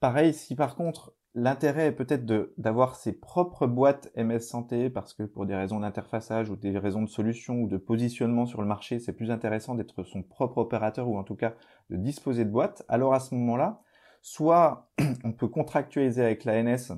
Pareil, 0.00 0.34
si 0.34 0.54
par 0.54 0.76
contre 0.76 1.14
l'intérêt 1.34 1.86
est 1.86 1.92
peut-être 1.92 2.24
d'avoir 2.58 2.96
ses 2.96 3.12
propres 3.12 3.66
boîtes 3.66 4.10
MS 4.16 4.40
Santé 4.40 4.90
parce 4.90 5.14
que 5.14 5.22
pour 5.22 5.46
des 5.46 5.54
raisons 5.54 5.80
d'interfaçage 5.80 6.50
ou 6.50 6.56
des 6.56 6.76
raisons 6.78 7.02
de 7.02 7.08
solution 7.08 7.62
ou 7.62 7.68
de 7.68 7.76
positionnement 7.76 8.46
sur 8.46 8.62
le 8.62 8.66
marché, 8.66 8.98
c'est 8.98 9.12
plus 9.12 9.30
intéressant 9.30 9.74
d'être 9.74 10.02
son 10.02 10.22
propre 10.22 10.58
opérateur 10.58 11.08
ou 11.08 11.16
en 11.16 11.22
tout 11.22 11.36
cas 11.36 11.54
de 11.90 11.96
disposer 11.96 12.44
de 12.44 12.50
boîtes, 12.50 12.82
alors 12.88 13.14
à 13.14 13.20
ce 13.20 13.34
moment-là, 13.34 13.82
soit 14.22 14.90
on 15.24 15.32
peut 15.32 15.48
contractualiser 15.48 16.24
avec 16.24 16.44
l'ANS 16.44 16.92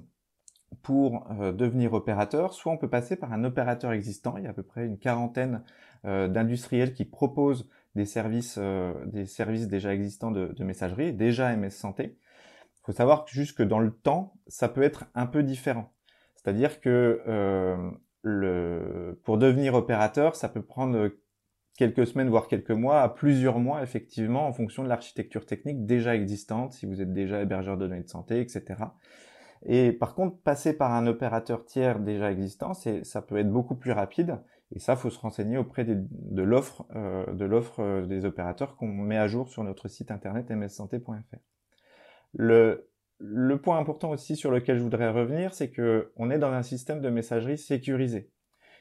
pour 0.82 1.26
euh, 1.40 1.52
devenir 1.52 1.92
opérateur, 1.92 2.54
soit 2.54 2.72
on 2.72 2.78
peut 2.78 2.88
passer 2.88 3.16
par 3.16 3.32
un 3.32 3.44
opérateur 3.44 3.92
existant. 3.92 4.36
Il 4.38 4.44
y 4.44 4.46
a 4.46 4.50
à 4.50 4.54
peu 4.54 4.62
près 4.62 4.86
une 4.86 4.98
quarantaine 4.98 5.62
euh, 6.04 6.28
d'industriels 6.28 6.94
qui 6.94 7.04
proposent 7.04 7.68
des 7.94 8.06
services, 8.06 8.56
euh, 8.58 8.92
des 9.06 9.26
services 9.26 9.68
déjà 9.68 9.92
existants 9.92 10.30
de, 10.30 10.64
messagerie, 10.64 11.12
déjà 11.12 11.54
MS 11.54 11.70
Santé. 11.70 12.16
Faut 12.82 12.92
savoir 12.92 13.24
que 13.24 13.30
jusque 13.30 13.62
dans 13.62 13.78
le 13.78 13.92
temps, 13.92 14.34
ça 14.46 14.68
peut 14.68 14.82
être 14.82 15.04
un 15.14 15.26
peu 15.26 15.42
différent. 15.42 15.92
C'est-à-dire 16.34 16.80
que 16.80 17.22
le, 18.22 19.20
pour 19.24 19.38
devenir 19.38 19.74
opérateur, 19.74 20.34
ça 20.34 20.48
peut 20.48 20.62
prendre 20.62 21.10
quelques 21.76 22.06
semaines, 22.06 22.28
voire 22.28 22.48
quelques 22.48 22.70
mois, 22.70 23.02
à 23.02 23.08
plusieurs 23.08 23.58
mois, 23.58 23.82
effectivement, 23.82 24.46
en 24.46 24.52
fonction 24.52 24.82
de 24.82 24.88
l'architecture 24.88 25.46
technique 25.46 25.86
déjà 25.86 26.14
existante, 26.14 26.72
si 26.72 26.86
vous 26.86 27.00
êtes 27.00 27.12
déjà 27.12 27.40
hébergeur 27.40 27.76
de 27.76 27.86
données 27.86 28.02
de 28.02 28.08
santé, 28.08 28.40
etc. 28.40 28.84
Et 29.64 29.92
par 29.92 30.14
contre, 30.14 30.36
passer 30.38 30.76
par 30.76 30.92
un 30.92 31.06
opérateur 31.06 31.64
tiers 31.64 32.00
déjà 32.00 32.30
existant, 32.30 32.72
ça 32.74 33.22
peut 33.22 33.36
être 33.36 33.50
beaucoup 33.50 33.76
plus 33.76 33.92
rapide. 33.92 34.38
Et 34.74 34.78
ça, 34.78 34.96
faut 34.96 35.10
se 35.10 35.18
renseigner 35.18 35.58
auprès 35.58 35.84
de 35.84 36.42
l'offre 36.42 36.86
euh, 36.96 37.30
de 37.34 37.44
l'offre 37.44 37.80
euh, 37.80 38.06
des 38.06 38.24
opérateurs 38.24 38.74
qu'on 38.76 38.88
met 38.88 39.18
à 39.18 39.28
jour 39.28 39.50
sur 39.50 39.62
notre 39.64 39.86
site 39.88 40.10
internet 40.10 40.50
mssanté.fr. 40.50 41.51
Le, 42.34 42.88
le 43.18 43.60
point 43.60 43.78
important 43.78 44.10
aussi 44.10 44.36
sur 44.36 44.50
lequel 44.50 44.78
je 44.78 44.82
voudrais 44.82 45.10
revenir, 45.10 45.54
c'est 45.54 45.70
que 45.70 46.12
on 46.16 46.30
est 46.30 46.38
dans 46.38 46.52
un 46.52 46.62
système 46.62 47.00
de 47.00 47.10
messagerie 47.10 47.58
sécurisé. 47.58 48.30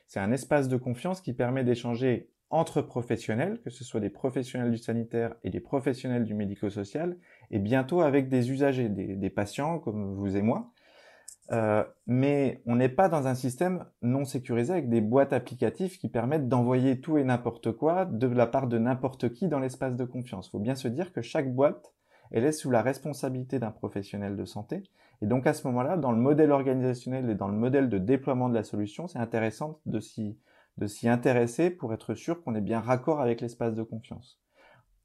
C'est 0.07 0.19
un 0.19 0.31
espace 0.31 0.67
de 0.67 0.77
confiance 0.77 1.21
qui 1.21 1.33
permet 1.33 1.63
d'échanger 1.63 2.31
entre 2.51 2.81
professionnels, 2.81 3.61
que 3.63 3.69
ce 3.69 3.83
soit 3.83 4.01
des 4.01 4.09
professionnels 4.09 4.71
du 4.71 4.77
sanitaire 4.77 5.35
et 5.43 5.49
des 5.49 5.61
professionnels 5.61 6.25
du 6.25 6.33
médico-social, 6.33 7.17
et 7.49 7.59
bientôt 7.59 8.01
avec 8.01 8.27
des 8.27 8.51
usagers, 8.51 8.89
des, 8.89 9.29
patients 9.29 9.79
comme 9.79 10.13
vous 10.13 10.35
et 10.35 10.41
moi. 10.41 10.71
Euh, 11.51 11.83
mais 12.07 12.61
on 12.65 12.75
n'est 12.75 12.89
pas 12.89 13.09
dans 13.09 13.27
un 13.27 13.35
système 13.35 13.85
non 14.01 14.25
sécurisé 14.25 14.73
avec 14.73 14.89
des 14.89 15.01
boîtes 15.01 15.33
applicatives 15.33 15.97
qui 15.97 16.09
permettent 16.09 16.47
d'envoyer 16.47 17.01
tout 17.01 17.17
et 17.17 17.23
n'importe 17.23 17.71
quoi 17.71 18.05
de 18.05 18.27
la 18.27 18.47
part 18.47 18.67
de 18.67 18.77
n'importe 18.77 19.33
qui 19.33 19.47
dans 19.47 19.59
l'espace 19.59 19.95
de 19.95 20.05
confiance. 20.05 20.47
Il 20.47 20.51
faut 20.51 20.59
bien 20.59 20.75
se 20.75 20.87
dire 20.87 21.11
que 21.11 21.21
chaque 21.21 21.53
boîte, 21.53 21.93
elle 22.31 22.45
est 22.45 22.51
sous 22.51 22.71
la 22.71 22.81
responsabilité 22.81 23.59
d'un 23.59 23.71
professionnel 23.71 24.35
de 24.35 24.45
santé. 24.45 24.83
Et 25.21 25.27
donc 25.27 25.45
à 25.45 25.53
ce 25.53 25.67
moment-là, 25.67 25.97
dans 25.97 26.11
le 26.11 26.17
modèle 26.17 26.51
organisationnel 26.51 27.29
et 27.29 27.35
dans 27.35 27.47
le 27.47 27.57
modèle 27.57 27.89
de 27.89 27.97
déploiement 27.97 28.49
de 28.49 28.55
la 28.55 28.63
solution, 28.63 29.07
c'est 29.07 29.19
intéressant 29.19 29.79
de 29.85 29.99
s'y 29.99 30.37
de 30.77 30.87
s'y 30.87 31.07
intéresser 31.09 31.69
pour 31.69 31.93
être 31.93 32.13
sûr 32.13 32.41
qu'on 32.41 32.55
est 32.55 32.61
bien 32.61 32.79
raccord 32.79 33.21
avec 33.21 33.41
l'espace 33.41 33.75
de 33.75 33.83
confiance. 33.83 34.39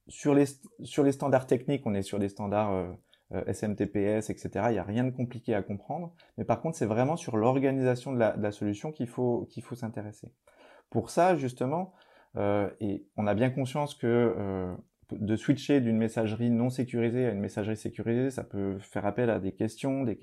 Sur 0.09 0.35
les, 0.35 0.45
sur 0.85 1.03
les 1.03 1.13
standards 1.13 1.47
techniques, 1.47 1.83
on 1.87 1.95
est 1.95 2.03
sur 2.03 2.19
des 2.19 2.29
standards 2.29 2.73
euh, 2.73 2.93
euh, 3.33 3.53
SMTPS, 3.53 4.31
etc. 4.31 4.51
Il 4.69 4.73
n'y 4.73 4.79
a 4.79 4.85
rien 4.85 5.05
de 5.05 5.11
compliqué 5.11 5.55
à 5.55 5.63
comprendre. 5.63 6.15
Mais 6.39 6.45
par 6.45 6.61
contre, 6.61 6.77
c'est 6.77 6.87
vraiment 6.87 7.17
sur 7.17 7.37
l'organisation 7.37 8.13
de 8.13 8.19
la, 8.19 8.53
solution 8.53 8.93
qu'il 8.93 9.09
faut, 9.09 9.47
qu'il 9.51 9.65
faut 9.65 9.75
s'intéresser. 9.75 10.33
Pour 10.91 11.11
ça, 11.11 11.35
justement, 11.35 11.93
euh, 12.37 12.71
et 12.81 13.05
on 13.17 13.27
a 13.27 13.35
bien 13.35 13.51
conscience 13.51 13.95
que 13.95 14.77
de 15.13 15.37
switcher 15.37 15.81
d'une 15.81 15.97
messagerie 15.97 16.51
non 16.51 16.71
sécurisée 16.71 17.27
à 17.27 17.31
une 17.31 17.41
messagerie 17.41 17.77
sécurisée, 17.77 18.31
ça 18.31 18.43
peut 18.43 18.79
faire 18.81 19.07
appel 19.07 19.31
à 19.31 19.39
des 19.39 19.53
questions, 19.53 20.03
des, 20.03 20.17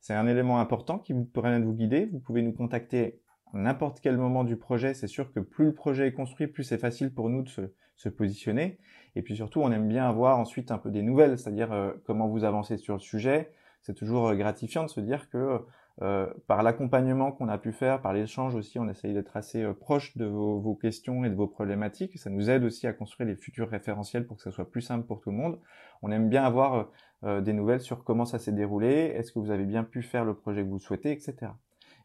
C'est 0.02 0.14
un 0.14 0.28
élément 0.28 0.60
important 0.60 1.00
qui 1.00 1.14
vous 1.14 1.24
permet 1.24 1.62
de 1.62 1.64
vous 1.64 1.74
guider. 1.74 2.10
Vous 2.12 2.20
pouvez 2.20 2.42
nous 2.42 2.52
contacter 2.52 3.22
à 3.54 3.58
n'importe 3.58 4.02
quel 4.02 4.18
moment 4.18 4.44
du 4.44 4.58
projet. 4.58 4.94
C'est 4.94 5.08
sûr 5.08 5.32
que 5.32 5.40
plus 5.40 5.68
le 5.68 5.74
projet 5.74 6.08
est 6.08 6.14
construit, 6.14 6.48
plus 6.48 6.66
c'est 6.66 6.78
facile 6.78 7.14
pour 7.14 7.30
nous 7.30 7.44
de 7.44 7.50
se, 7.50 7.62
se 7.96 8.10
positionner. 8.10 8.78
Et 9.16 9.22
puis 9.22 9.36
surtout, 9.36 9.62
on 9.62 9.72
aime 9.72 9.88
bien 9.88 10.08
avoir 10.08 10.38
ensuite 10.38 10.72
un 10.72 10.78
peu 10.78 10.92
des 10.92 11.02
nouvelles, 11.02 11.38
c'est-à-dire 11.38 11.72
euh, 11.72 11.94
comment 12.06 12.28
vous 12.28 12.44
avancez 12.44 12.78
sur 12.78 12.96
le 12.96 13.00
sujet. 13.00 13.52
C'est 13.82 13.94
toujours 13.94 14.28
euh, 14.28 14.36
gratifiant 14.36 14.84
de 14.84 14.90
se 14.90 15.00
dire 15.00 15.30
que 15.30 15.62
euh, 16.02 16.28
par 16.48 16.64
l'accompagnement 16.64 17.32
qu'on 17.32 17.48
a 17.48 17.58
pu 17.58 17.72
faire, 17.72 18.02
par 18.02 18.12
l'échange 18.12 18.54
aussi, 18.56 18.78
on 18.78 18.90
essaye 18.90 19.14
d'être 19.14 19.38
assez 19.38 19.66
proche 19.80 20.18
de 20.18 20.26
vos, 20.26 20.60
vos, 20.60 20.76
questions 20.76 21.24
et 21.24 21.30
de 21.30 21.36
vos 21.36 21.48
problématiques. 21.48 22.20
Ça 22.20 22.30
nous 22.30 22.50
aide 22.50 22.66
aussi 22.66 22.88
à 22.88 22.94
construire 22.94 23.30
les 23.30 23.36
futurs 23.36 23.70
référentiels 23.70 24.28
pour 24.28 24.36
que 24.36 24.44
ça 24.44 24.52
soit 24.52 24.70
plus 24.70 24.82
simple 24.82 25.06
pour 25.06 25.22
tout 25.22 25.32
le 25.32 25.38
monde. 25.38 25.60
On 26.02 26.12
aime 26.12 26.28
bien 26.28 26.44
avoir 26.44 26.92
des 27.24 27.54
nouvelles 27.54 27.80
sur 27.80 28.04
comment 28.04 28.26
ça 28.26 28.38
s'est 28.38 28.52
déroulé, 28.52 28.88
est-ce 29.16 29.32
que 29.32 29.40
vous 29.40 29.50
avez 29.50 29.66
bien 29.66 29.84
pu 29.84 30.04
faire 30.04 30.26
le 30.26 30.36
projet 30.36 30.64
que 30.64 30.70
vous 30.70 30.80
souhaitez, 30.80 31.12
etc. 31.12 31.54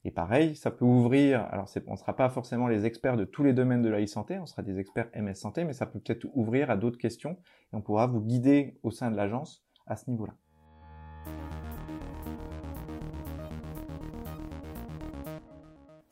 Et 0.04 0.10
pareil, 0.10 0.56
ça 0.56 0.70
peut 0.70 0.84
ouvrir, 0.84 1.42
alors 1.50 1.66
on 1.86 1.92
ne 1.92 1.96
sera 1.96 2.16
pas 2.16 2.30
forcément 2.30 2.68
les 2.68 2.86
experts 2.86 3.18
de 3.18 3.24
tous 3.24 3.42
les 3.42 3.52
domaines 3.52 3.82
de 3.82 3.90
la 3.90 4.02
e-santé, 4.02 4.38
on 4.38 4.46
sera 4.46 4.62
des 4.62 4.78
experts 4.78 5.10
MS 5.14 5.34
Santé, 5.34 5.64
mais 5.64 5.74
ça 5.74 5.84
peut 5.84 6.00
peut-être 6.00 6.26
ouvrir 6.32 6.70
à 6.70 6.76
d'autres 6.76 6.98
questions 6.98 7.32
et 7.72 7.76
on 7.76 7.82
pourra 7.82 8.06
vous 8.06 8.20
guider 8.20 8.78
au 8.82 8.90
sein 8.90 9.10
de 9.10 9.16
l'agence 9.16 9.62
à 9.86 9.96
ce 9.96 10.08
niveau-là. 10.08 10.34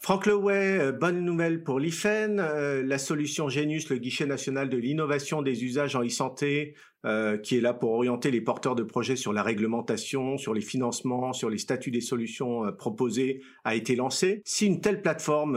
Franck 0.08 0.24
Leway, 0.24 0.78
euh, 0.78 0.90
bonne 0.90 1.22
nouvelle 1.22 1.62
pour 1.62 1.78
l'IFEN. 1.78 2.38
Euh, 2.38 2.82
la 2.82 2.96
solution 2.96 3.50
Genius, 3.50 3.90
le 3.90 3.98
guichet 3.98 4.24
national 4.24 4.70
de 4.70 4.78
l'innovation 4.78 5.42
des 5.42 5.64
usages 5.64 5.96
en 5.96 6.02
e-santé, 6.02 6.76
euh, 7.04 7.36
qui 7.36 7.58
est 7.58 7.60
là 7.60 7.74
pour 7.74 7.90
orienter 7.90 8.30
les 8.30 8.40
porteurs 8.40 8.74
de 8.74 8.82
projets 8.82 9.16
sur 9.16 9.34
la 9.34 9.42
réglementation, 9.42 10.38
sur 10.38 10.54
les 10.54 10.62
financements, 10.62 11.34
sur 11.34 11.50
les 11.50 11.58
statuts 11.58 11.90
des 11.90 12.00
solutions 12.00 12.72
proposées, 12.72 13.42
a 13.64 13.74
été 13.74 13.96
lancé. 13.96 14.40
Si 14.46 14.66
une 14.66 14.80
telle 14.80 15.02
plateforme 15.02 15.56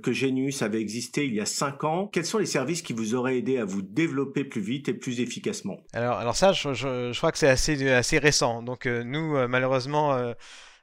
que 0.00 0.12
Genius 0.12 0.62
avait 0.62 0.80
existé 0.80 1.24
il 1.24 1.34
y 1.34 1.40
a 1.40 1.46
cinq 1.46 1.84
ans, 1.84 2.08
quels 2.08 2.26
sont 2.26 2.38
les 2.38 2.46
services 2.46 2.82
qui 2.82 2.94
vous 2.94 3.14
auraient 3.14 3.38
aidé 3.38 3.58
à 3.58 3.64
vous 3.64 3.82
développer 3.82 4.42
plus 4.42 4.62
vite 4.62 4.88
et 4.88 4.94
plus 4.94 5.20
efficacement? 5.20 5.76
Alors, 5.92 6.16
alors 6.16 6.34
ça, 6.34 6.52
je, 6.52 7.16
crois 7.16 7.30
que 7.30 7.38
c'est 7.38 7.46
assez, 7.46 7.88
assez 7.88 8.18
récent. 8.18 8.64
Donc 8.64 8.86
nous, 8.86 9.46
malheureusement 9.46 10.34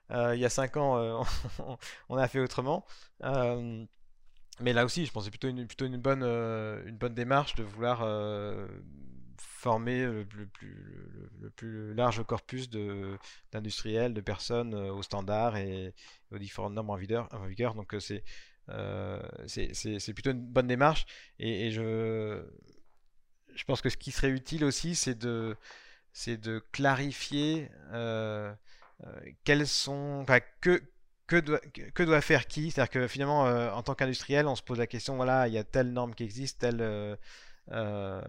il 0.10 0.40
y 0.40 0.46
a 0.46 0.50
5 0.50 0.78
ans, 0.78 1.22
on 2.08 2.16
a 2.16 2.28
fait 2.30 2.40
autrement. 2.40 2.86
Euh, 3.24 3.86
mais 4.62 4.74
là 4.74 4.86
aussi, 4.86 5.06
je 5.06 5.12
c'est 5.20 5.30
plutôt 5.30 5.48
une, 5.48 5.68
plutôt 5.68 5.86
une, 5.86 5.98
bonne, 5.98 6.24
une 6.24 6.98
bonne 6.98 7.14
démarche 7.14 7.56
de 7.56 7.64
vouloir 7.64 8.00
former 9.38 10.06
le, 10.06 10.26
plus, 10.26 11.94
large 11.94 12.24
corpus 12.26 12.70
d'industriels, 13.52 14.14
de, 14.14 14.22
personnes 14.22 14.76
aux 14.76 15.02
standards 15.02 15.58
et 15.58 15.94
aux 16.32 16.38
différentes 16.38 16.74
normes 16.74 16.90
en 16.90 16.96
vigueur. 16.96 17.76
Donc 17.76 17.96
c'est 18.00 18.24
c'est 19.48 20.14
plutôt 20.14 20.32
une 20.32 20.46
bonne 20.46 20.68
démarche. 20.68 21.06
Et, 21.40 21.72
je, 21.72 22.44
je 23.56 23.64
pense 23.64 23.82
que 23.82 23.90
ce 23.90 23.98
qui 23.98 24.12
serait 24.12 24.30
utile 24.30 24.64
aussi, 24.64 24.96
c'est 24.96 25.16
de, 25.18 25.56
de 26.28 26.60
clarifier 26.72 27.70
euh, 27.94 28.54
quels 29.44 29.68
sont, 29.68 30.26
que, 30.62 30.82
que 31.30 32.04
doit, 32.04 32.22
faire 32.22 32.48
qui? 32.48 32.72
C'est-à-dire 32.72 32.90
que 32.90 33.08
finalement, 33.08 33.46
euh, 33.46 33.72
en 33.72 33.84
tant 33.84 33.96
qu'industriel, 33.96 34.48
on 34.48 34.56
se 34.56 34.64
pose 34.64 34.80
la 34.80 34.88
question, 34.88 35.16
voilà, 35.16 35.48
il 35.48 35.54
y 35.54 35.58
a 35.58 35.64
telle 35.64 35.92
norme 35.94 36.16
qui 36.16 36.24
existe, 36.24 36.60
telle, 36.60 36.82
euh, 36.82 38.22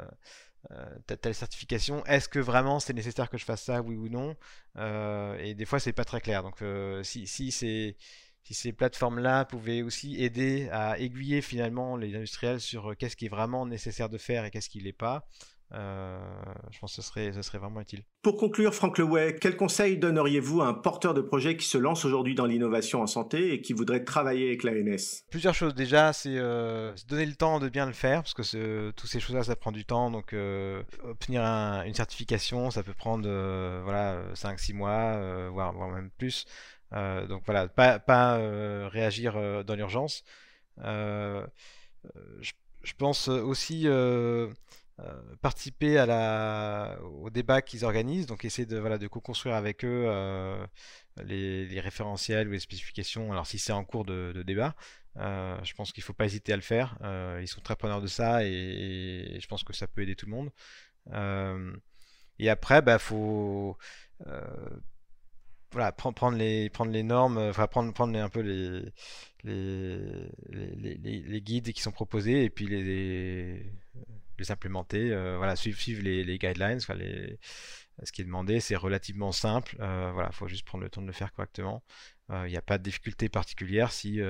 telle, 1.07 1.35
certification. 1.35 2.05
Est-ce 2.05 2.29
que 2.29 2.39
vraiment 2.39 2.81
c'est 2.81 2.93
nécessaire 2.93 3.31
que 3.31 3.39
je 3.39 3.45
fasse 3.45 3.63
ça, 3.65 3.81
oui 3.83 3.97
ou 3.97 4.09
non? 4.09 4.37
Et 5.39 5.55
des 5.55 5.65
fois, 5.65 5.81
c'est 5.81 5.93
pas 5.93 6.05
très 6.05 6.21
clair. 6.21 6.43
Donc, 6.43 6.63
si, 7.03 7.27
si, 7.27 7.51
si 7.51 7.97
ces 8.51 8.73
plateformes-là 8.73 9.45
pouvaient 9.45 9.83
aussi 9.83 10.23
aider 10.23 10.69
à 10.71 10.99
aiguiller 10.99 11.41
finalement 11.41 11.97
les 11.97 12.15
industriels 12.15 12.61
sur 12.61 12.97
qu'est-ce 12.97 13.17
qui 13.17 13.27
est 13.27 13.31
vraiment 13.31 13.65
nécessaire 13.67 14.09
de 14.09 14.19
faire 14.19 14.45
et 14.45 14.51
qu'est-ce 14.51 14.69
qui 14.69 14.81
l'est 14.81 14.93
pas, 14.93 15.17
euh, 15.17 15.60
je 15.73 16.79
pense 16.81 16.97
que 16.97 17.03
ce 17.03 17.09
serait, 17.09 17.33
ce 17.33 17.43
serait 17.43 17.59
vraiment 17.59 17.81
utile. 17.81 18.03
Pour 18.23 18.37
conclure, 18.37 18.75
Franck 18.75 18.99
Leway, 18.99 19.37
quel 19.41 19.57
conseil 19.57 19.99
donneriez-vous 19.99 20.63
à 20.63 20.67
un 20.67 20.75
porteur 20.75 21.15
de 21.15 21.21
projet 21.21 21.57
qui 21.57 21.67
se 21.67 21.79
lance 21.79 22.05
aujourd'hui 22.05 22.35
dans 22.35 22.47
l'innovation 22.47 23.03
en 23.03 23.07
santé 23.07 23.53
et 23.53 23.61
qui 23.61 23.73
voudrait 23.73 24.05
travailler 24.05 24.49
avec 24.49 24.65
l'ANS 24.65 25.23
Plusieurs 25.31 25.55
choses. 25.55 25.75
Déjà, 25.75 26.13
c'est 26.13 26.37
euh, 26.37 26.93
donner 27.09 27.27
le 27.27 27.35
temps 27.35 27.61
de 27.61 27.69
bien 27.69 27.87
le 27.87 27.93
faire, 27.93 28.23
parce 28.23 28.35
que 28.35 28.91
toutes 28.91 29.09
ces 29.09 29.21
choses-là, 29.21 29.45
ça 29.45 29.57
prend 29.57 29.73
du 29.73 29.85
temps. 29.85 30.11
Donc, 30.11 30.33
euh, 30.33 30.83
obtenir 31.05 31.43
une 31.43 31.95
certification, 31.95 32.71
ça 32.71 32.83
peut 32.83 32.95
prendre 32.95 33.29
voilà, 33.85 34.23
5-6 34.35 34.75
mois, 34.75 35.49
voire, 35.51 35.73
voire, 35.73 35.91
même 35.91 36.11
plus. 36.11 36.47
donc 36.93 37.43
voilà, 37.47 37.69
pas, 37.69 37.99
pas 37.99 38.39
réagir 38.89 39.65
dans 39.65 39.75
l'urgence. 39.75 40.25
Je, 40.79 42.53
je, 42.83 42.93
pense 42.95 43.29
aussi 43.29 43.83
euh, 43.87 44.49
participer 45.41 45.99
à 45.99 46.07
la, 46.07 46.99
au 47.03 47.31
débat 47.31 47.63
qu'ils 47.63 47.85
organisent, 47.85 48.27
donc 48.27 48.45
essayer 48.45 48.67
de, 48.67 48.79
voilà, 48.79 48.99
de 48.99 49.07
co-construire 49.07 49.55
avec 49.55 49.85
eux 49.85 50.05
euh, 50.07 50.67
les, 51.25 51.81
référentiels 51.81 52.49
ou 52.49 52.53
les 52.53 52.59
spécifications, 52.59 53.33
alors 53.33 53.47
si 53.47 53.59
c'est 53.59 53.73
en 53.73 53.85
cours 53.85 54.05
de, 54.05 54.43
débat. 54.43 54.75
Euh, 55.17 55.59
je 55.65 55.75
pense 55.75 55.93
qu'il 55.93 56.03
ne 56.03 56.05
faut 56.05 56.13
pas 56.13 56.27
hésiter 56.27 56.53
à 56.53 56.57
le 56.57 56.63
faire. 56.63 56.97
ils 57.41 57.49
sont 57.49 57.61
très 57.61 57.77
preneurs 57.77 58.01
de 58.01 58.07
ça 58.07 58.45
et, 58.45 59.39
je 59.41 59.47
pense 59.47 59.65
que 59.65 59.73
ça 59.73 59.87
peut 59.87 60.03
aider 60.03 60.17
tout 60.17 60.27
le 60.27 60.33
monde. 60.33 60.51
et 62.39 62.49
après, 62.51 62.79
il 62.79 62.83
bah, 62.83 62.99
faut 62.99 63.77
voilà, 65.73 65.93
prendre 65.93 66.37
les, 66.37 66.69
prendre 66.71 66.91
les 66.91 67.03
normes, 67.03 67.39
enfin 67.39 67.67
prendre, 67.69 67.93
prendre 67.93 68.19
un 68.19 68.29
peu 68.29 68.41
les, 68.41 68.83
les, 69.45 71.23
les, 71.23 71.41
guides 71.41 71.73
qui 71.73 71.81
sont 71.81 71.93
proposés 71.93 72.45
et 72.45 72.51
puis 72.51 72.67
les, 72.67 73.73
les 74.41 74.51
implémenter, 74.51 75.13
euh, 75.13 75.37
voilà, 75.37 75.55
suivre, 75.55 76.03
les, 76.03 76.39
guidelines, 76.39 76.81
ce 76.81 78.13
qui 78.13 78.23
est 78.23 78.25
demandé, 78.25 78.61
c'est 78.61 78.77
relativement 78.77 79.33
simple. 79.33 79.77
Euh, 79.81 80.11
voilà, 80.13 80.33
faut 80.33 80.49
juste 80.49 80.65
prendre 80.65 80.83
le 80.83 80.91
temps 80.91 81.03
de 81.03 81.07
le 81.07 81.13
faire 81.13 81.33
correctement. 81.33 81.85
Il 82.31 82.35
euh, 82.35 82.49
n'y 82.49 82.57
a 82.57 82.63
pas 82.63 82.79
de 82.79 82.83
difficulté 82.83 83.29
particulière 83.29 83.93
si 83.93 84.21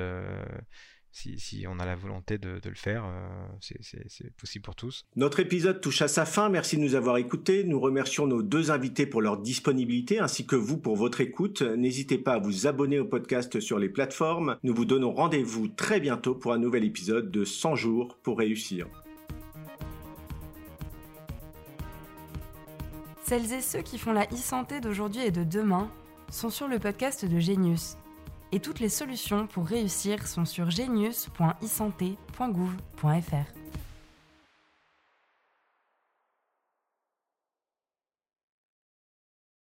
si, 1.12 1.40
si, 1.40 1.64
on 1.66 1.80
a 1.80 1.86
la 1.86 1.96
volonté 1.96 2.38
de, 2.38 2.60
de 2.60 2.68
le 2.68 2.76
faire, 2.76 3.04
c'est 3.60 4.32
possible 4.36 4.62
pour 4.64 4.76
tous. 4.76 5.06
Notre 5.16 5.40
épisode 5.40 5.80
touche 5.80 6.02
à 6.02 6.06
sa 6.06 6.24
fin. 6.24 6.48
Merci 6.48 6.76
de 6.76 6.82
nous 6.82 6.94
avoir 6.94 7.16
écoutés. 7.16 7.64
Nous 7.64 7.80
remercions 7.80 8.28
nos 8.28 8.42
deux 8.42 8.70
invités 8.70 9.06
pour 9.06 9.20
leur 9.20 9.36
disponibilité 9.36 10.20
ainsi 10.20 10.46
que 10.46 10.54
vous 10.54 10.78
pour 10.78 10.94
votre 10.94 11.20
écoute. 11.20 11.62
N'hésitez 11.62 12.16
pas 12.16 12.34
à 12.34 12.38
vous 12.38 12.68
abonner 12.68 13.00
au 13.00 13.06
podcast 13.06 13.58
sur 13.58 13.80
les 13.80 13.88
plateformes. 13.88 14.56
Nous 14.62 14.72
vous 14.72 14.84
donnons 14.84 15.12
rendez-vous 15.12 15.66
très 15.66 15.98
bientôt 15.98 16.36
pour 16.36 16.52
un 16.52 16.58
nouvel 16.58 16.84
épisode 16.84 17.32
de 17.32 17.44
100 17.44 17.74
jours 17.74 18.16
pour 18.22 18.38
réussir. 18.38 18.86
Celles 23.30 23.52
et 23.52 23.60
ceux 23.60 23.82
qui 23.82 23.96
font 23.96 24.12
la 24.12 24.26
e-santé 24.32 24.80
d'aujourd'hui 24.80 25.20
et 25.20 25.30
de 25.30 25.44
demain 25.44 25.88
sont 26.32 26.50
sur 26.50 26.66
le 26.66 26.80
podcast 26.80 27.24
de 27.24 27.38
Genius. 27.38 27.96
Et 28.50 28.58
toutes 28.58 28.80
les 28.80 28.88
solutions 28.88 29.46
pour 29.46 29.66
réussir 29.66 30.26
sont 30.26 30.44
sur 30.44 30.68
genius.isanté.gouv.fr. 30.68 33.59